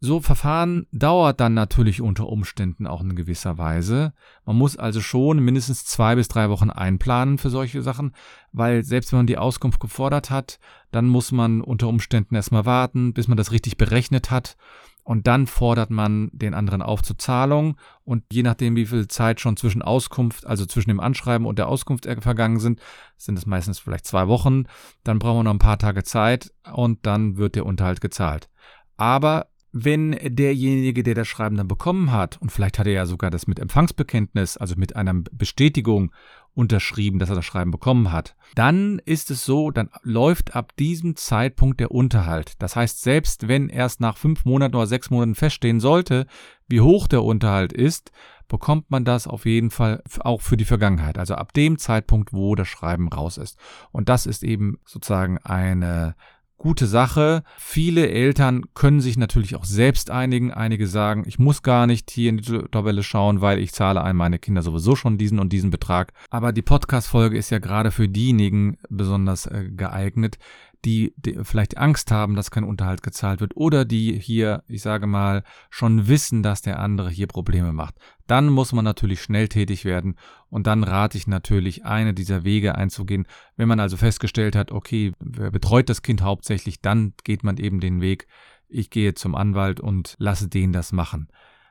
so 0.00 0.20
Verfahren 0.20 0.86
dauert 0.92 1.40
dann 1.40 1.54
natürlich 1.54 2.02
unter 2.02 2.26
Umständen 2.26 2.86
auch 2.86 3.00
in 3.00 3.14
gewisser 3.14 3.56
Weise. 3.56 4.12
Man 4.44 4.56
muss 4.56 4.76
also 4.76 5.00
schon 5.00 5.38
mindestens 5.38 5.86
zwei 5.86 6.16
bis 6.16 6.28
drei 6.28 6.50
Wochen 6.50 6.68
einplanen 6.68 7.38
für 7.38 7.48
solche 7.48 7.80
Sachen, 7.82 8.14
weil 8.52 8.84
selbst 8.84 9.12
wenn 9.12 9.20
man 9.20 9.26
die 9.26 9.38
Auskunft 9.38 9.80
gefordert 9.80 10.28
hat, 10.28 10.58
dann 10.90 11.06
muss 11.06 11.32
man 11.32 11.62
unter 11.62 11.88
Umständen 11.88 12.34
erstmal 12.34 12.66
warten, 12.66 13.14
bis 13.14 13.28
man 13.28 13.38
das 13.38 13.52
richtig 13.52 13.78
berechnet 13.78 14.30
hat. 14.30 14.56
Und 15.04 15.26
dann 15.26 15.46
fordert 15.46 15.90
man 15.90 16.30
den 16.32 16.54
anderen 16.54 16.80
auf 16.80 17.02
zur 17.02 17.18
Zahlung. 17.18 17.76
Und 18.04 18.24
je 18.32 18.42
nachdem, 18.42 18.74
wie 18.74 18.86
viel 18.86 19.06
Zeit 19.06 19.38
schon 19.38 19.56
zwischen 19.56 19.82
Auskunft, 19.82 20.46
also 20.46 20.64
zwischen 20.64 20.88
dem 20.88 20.98
Anschreiben 20.98 21.46
und 21.46 21.58
der 21.58 21.68
Auskunft 21.68 22.06
vergangen 22.20 22.58
sind, 22.58 22.80
sind 23.18 23.38
es 23.38 23.44
meistens 23.44 23.78
vielleicht 23.78 24.06
zwei 24.06 24.28
Wochen. 24.28 24.64
Dann 25.04 25.18
brauchen 25.18 25.40
wir 25.40 25.44
noch 25.44 25.52
ein 25.52 25.58
paar 25.58 25.78
Tage 25.78 26.04
Zeit 26.04 26.52
und 26.72 27.04
dann 27.06 27.36
wird 27.36 27.54
der 27.54 27.66
Unterhalt 27.66 28.00
gezahlt. 28.00 28.48
Aber 28.96 29.48
wenn 29.76 30.16
derjenige, 30.22 31.02
der 31.02 31.16
das 31.16 31.26
Schreiben 31.26 31.56
dann 31.56 31.66
bekommen 31.66 32.12
hat, 32.12 32.40
und 32.40 32.52
vielleicht 32.52 32.78
hat 32.78 32.86
er 32.86 32.92
ja 32.92 33.06
sogar 33.06 33.30
das 33.30 33.48
mit 33.48 33.58
Empfangsbekenntnis, 33.58 34.56
also 34.56 34.76
mit 34.76 34.94
einer 34.94 35.14
Bestätigung 35.32 36.12
unterschrieben, 36.54 37.18
dass 37.18 37.28
er 37.28 37.34
das 37.34 37.44
Schreiben 37.44 37.72
bekommen 37.72 38.12
hat, 38.12 38.36
dann 38.54 39.00
ist 39.04 39.32
es 39.32 39.44
so, 39.44 39.72
dann 39.72 39.90
läuft 40.04 40.54
ab 40.54 40.76
diesem 40.76 41.16
Zeitpunkt 41.16 41.80
der 41.80 41.90
Unterhalt. 41.90 42.52
Das 42.60 42.76
heißt, 42.76 43.02
selbst 43.02 43.48
wenn 43.48 43.68
erst 43.68 44.00
nach 44.00 44.16
fünf 44.16 44.44
Monaten 44.44 44.76
oder 44.76 44.86
sechs 44.86 45.10
Monaten 45.10 45.34
feststehen 45.34 45.80
sollte, 45.80 46.28
wie 46.68 46.80
hoch 46.80 47.08
der 47.08 47.24
Unterhalt 47.24 47.72
ist, 47.72 48.12
bekommt 48.46 48.92
man 48.92 49.04
das 49.04 49.26
auf 49.26 49.44
jeden 49.44 49.70
Fall 49.70 50.04
auch 50.20 50.40
für 50.40 50.56
die 50.56 50.64
Vergangenheit. 50.64 51.18
Also 51.18 51.34
ab 51.34 51.52
dem 51.52 51.78
Zeitpunkt, 51.78 52.32
wo 52.32 52.54
das 52.54 52.68
Schreiben 52.68 53.08
raus 53.08 53.38
ist. 53.38 53.58
Und 53.90 54.08
das 54.08 54.26
ist 54.26 54.44
eben 54.44 54.78
sozusagen 54.84 55.38
eine 55.38 56.14
gute 56.56 56.86
Sache. 56.86 57.42
Viele 57.58 58.08
Eltern 58.08 58.64
können 58.74 59.00
sich 59.00 59.16
natürlich 59.16 59.56
auch 59.56 59.64
selbst 59.64 60.10
einigen. 60.10 60.52
Einige 60.52 60.86
sagen, 60.86 61.24
ich 61.26 61.38
muss 61.38 61.62
gar 61.62 61.86
nicht 61.86 62.10
hier 62.10 62.30
in 62.30 62.38
die 62.38 62.62
Tabelle 62.70 63.02
schauen, 63.02 63.40
weil 63.40 63.58
ich 63.58 63.72
zahle 63.72 64.02
an 64.02 64.16
meine 64.16 64.38
Kinder 64.38 64.62
sowieso 64.62 64.96
schon 64.96 65.18
diesen 65.18 65.38
und 65.38 65.52
diesen 65.52 65.70
Betrag. 65.70 66.12
Aber 66.30 66.52
die 66.52 66.62
Podcast-Folge 66.62 67.36
ist 67.36 67.50
ja 67.50 67.58
gerade 67.58 67.90
für 67.90 68.08
diejenigen 68.08 68.78
besonders 68.88 69.46
äh, 69.46 69.70
geeignet, 69.70 70.38
die, 70.84 71.14
die 71.16 71.38
vielleicht 71.42 71.78
Angst 71.78 72.10
haben, 72.10 72.36
dass 72.36 72.50
kein 72.50 72.64
Unterhalt 72.64 73.02
gezahlt 73.02 73.40
wird 73.40 73.56
oder 73.56 73.84
die 73.84 74.18
hier, 74.18 74.62
ich 74.68 74.82
sage 74.82 75.06
mal, 75.06 75.42
schon 75.70 76.08
wissen, 76.08 76.42
dass 76.42 76.62
der 76.62 76.78
andere 76.78 77.10
hier 77.10 77.26
Probleme 77.26 77.72
macht. 77.72 77.94
Dann 78.26 78.48
muss 78.48 78.72
man 78.72 78.84
natürlich 78.84 79.22
schnell 79.22 79.48
tätig 79.48 79.84
werden 79.84 80.16
und 80.50 80.66
dann 80.66 80.84
rate 80.84 81.16
ich 81.18 81.26
natürlich, 81.26 81.84
eine 81.84 82.14
dieser 82.14 82.44
Wege 82.44 82.74
einzugehen. 82.74 83.26
Wenn 83.56 83.68
man 83.68 83.80
also 83.80 83.96
festgestellt 83.96 84.56
hat, 84.56 84.72
okay, 84.72 85.12
wer 85.20 85.50
betreut 85.50 85.88
das 85.88 86.02
Kind 86.02 86.22
hauptsächlich, 86.22 86.80
dann 86.80 87.14
geht 87.24 87.44
man 87.44 87.56
eben 87.56 87.80
den 87.80 88.00
Weg, 88.00 88.26
ich 88.68 88.90
gehe 88.90 89.14
zum 89.14 89.34
Anwalt 89.34 89.80
und 89.80 90.16
lasse 90.18 90.48
den 90.48 90.72
das 90.72 90.92
machen. 90.92 91.28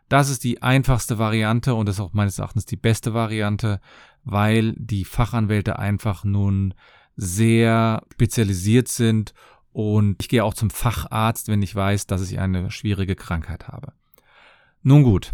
Das 0.09 0.29
ist 0.29 0.43
die 0.43 0.61
einfachste 0.61 1.17
Variante 1.17 1.73
und 1.75 1.87
das 1.87 1.95
ist 1.95 2.01
auch 2.01 2.13
meines 2.13 2.37
Erachtens 2.37 2.65
die 2.65 2.75
beste 2.75 3.13
Variante, 3.13 3.79
weil 4.23 4.73
die 4.77 5.05
Fachanwälte 5.05 5.79
einfach 5.79 6.23
nun 6.23 6.73
sehr 7.15 8.03
spezialisiert 8.13 8.87
sind 8.87 9.33
und 9.71 10.21
ich 10.21 10.29
gehe 10.29 10.43
auch 10.43 10.53
zum 10.53 10.69
Facharzt, 10.69 11.47
wenn 11.47 11.61
ich 11.61 11.75
weiß, 11.75 12.07
dass 12.07 12.29
ich 12.29 12.39
eine 12.39 12.71
schwierige 12.71 13.15
Krankheit 13.15 13.67
habe. 13.67 13.93
Nun 14.81 15.03
gut, 15.03 15.33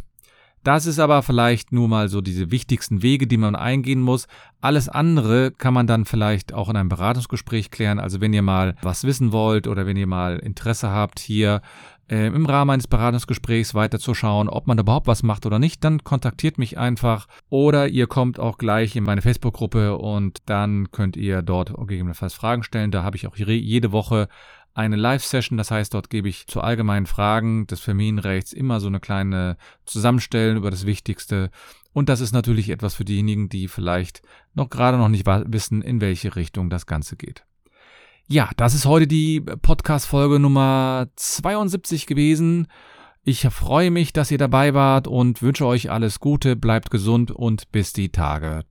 das 0.64 0.86
ist 0.86 1.00
aber 1.00 1.24
vielleicht 1.24 1.72
nur 1.72 1.88
mal 1.88 2.10
so 2.10 2.20
diese 2.20 2.52
wichtigsten 2.52 3.02
Wege, 3.02 3.28
die 3.28 3.38
man 3.38 3.56
eingehen 3.56 4.02
muss. 4.02 4.28
Alles 4.60 4.90
andere 4.90 5.52
kann 5.52 5.74
man 5.74 5.88
dann 5.88 6.04
vielleicht 6.06 6.54
auch 6.54 6.70
in 6.70 6.76
einem 6.76 6.90
Beratungsgespräch 6.90 7.72
klären. 7.72 8.00
Also 8.00 8.20
wenn 8.20 8.34
ihr 8.34 8.42
mal 8.42 8.76
was 8.82 9.06
wissen 9.06 9.32
wollt 9.32 9.68
oder 9.68 9.86
wenn 9.86 9.96
ihr 9.96 10.08
mal 10.08 10.38
Interesse 10.38 10.90
habt, 10.90 11.20
hier 11.20 11.62
äh, 12.10 12.28
im 12.28 12.46
Rahmen 12.46 12.72
eines 12.72 12.88
Beratungsgesprächs 12.88 13.76
weiterzuschauen, 13.76 14.50
ob 14.50 14.68
man 14.68 14.78
da 14.78 14.82
überhaupt 14.82 15.08
was 15.08 15.24
macht 15.24 15.46
oder 15.46 15.60
nicht, 15.60 15.84
dann 15.84 16.04
kontaktiert 16.04 16.58
mich 16.58 16.78
einfach. 16.78 17.28
Oder 17.50 17.88
ihr 17.88 18.08
kommt 18.08 18.40
auch 18.40 18.58
gleich 18.58 18.96
in 18.96 19.04
meine 19.04 19.22
Facebook-Gruppe 19.22 19.98
und 19.98 20.40
dann 20.46 20.92
könnt 20.92 21.18
ihr 21.18 21.42
dort 21.42 21.74
gegebenenfalls 21.76 22.34
Fragen 22.34 22.64
stellen. 22.64 22.92
Da 22.92 23.04
habe 23.04 23.18
ich 23.18 23.28
auch 23.28 23.36
jede 23.36 23.92
Woche 23.92 24.28
eine 24.74 24.96
Live-Session. 24.96 25.58
Das 25.58 25.72
heißt, 25.72 25.94
dort 25.94 26.10
gebe 26.10 26.30
ich 26.30 26.48
zu 26.48 26.62
allgemeinen 26.62 27.06
Fragen 27.06 27.68
des 27.68 27.80
Familienrechts 27.82 28.54
immer 28.54 28.80
so 28.80 28.88
eine 28.88 29.00
kleine 29.00 29.58
Zusammenstellen 29.86 30.58
über 30.58 30.72
das 30.72 30.86
Wichtigste. 30.86 31.52
Und 31.92 32.10
das 32.10 32.22
ist 32.22 32.32
natürlich 32.32 32.70
etwas 32.70 32.96
für 32.96 33.06
diejenigen, 33.06 33.50
die 33.50 33.68
vielleicht 33.68 34.22
noch 34.54 34.70
gerade 34.70 34.98
noch 34.98 35.10
nicht 35.10 35.26
wissen, 35.26 35.82
in 35.82 36.02
welche 36.02 36.36
Richtung 36.36 36.70
das 36.70 36.86
Ganze 36.86 37.16
geht. 37.16 37.46
Ja, 38.32 38.52
das 38.58 38.76
ist 38.76 38.86
heute 38.86 39.08
die 39.08 39.42
Podcast-Folge 39.42 40.38
Nummer 40.38 41.08
72 41.16 42.06
gewesen. 42.06 42.68
Ich 43.24 43.42
freue 43.42 43.90
mich, 43.90 44.14
dass 44.14 44.30
ihr 44.30 44.38
dabei 44.38 44.76
wart 44.76 45.08
und 45.08 45.42
wünsche 45.42 45.66
euch 45.66 45.90
alles 45.90 46.20
Gute, 46.20 46.56
bleibt 46.56 46.92
gesund 46.92 47.32
und 47.32 47.72
bis 47.72 47.92
die 47.92 48.10
Tage. 48.10 48.66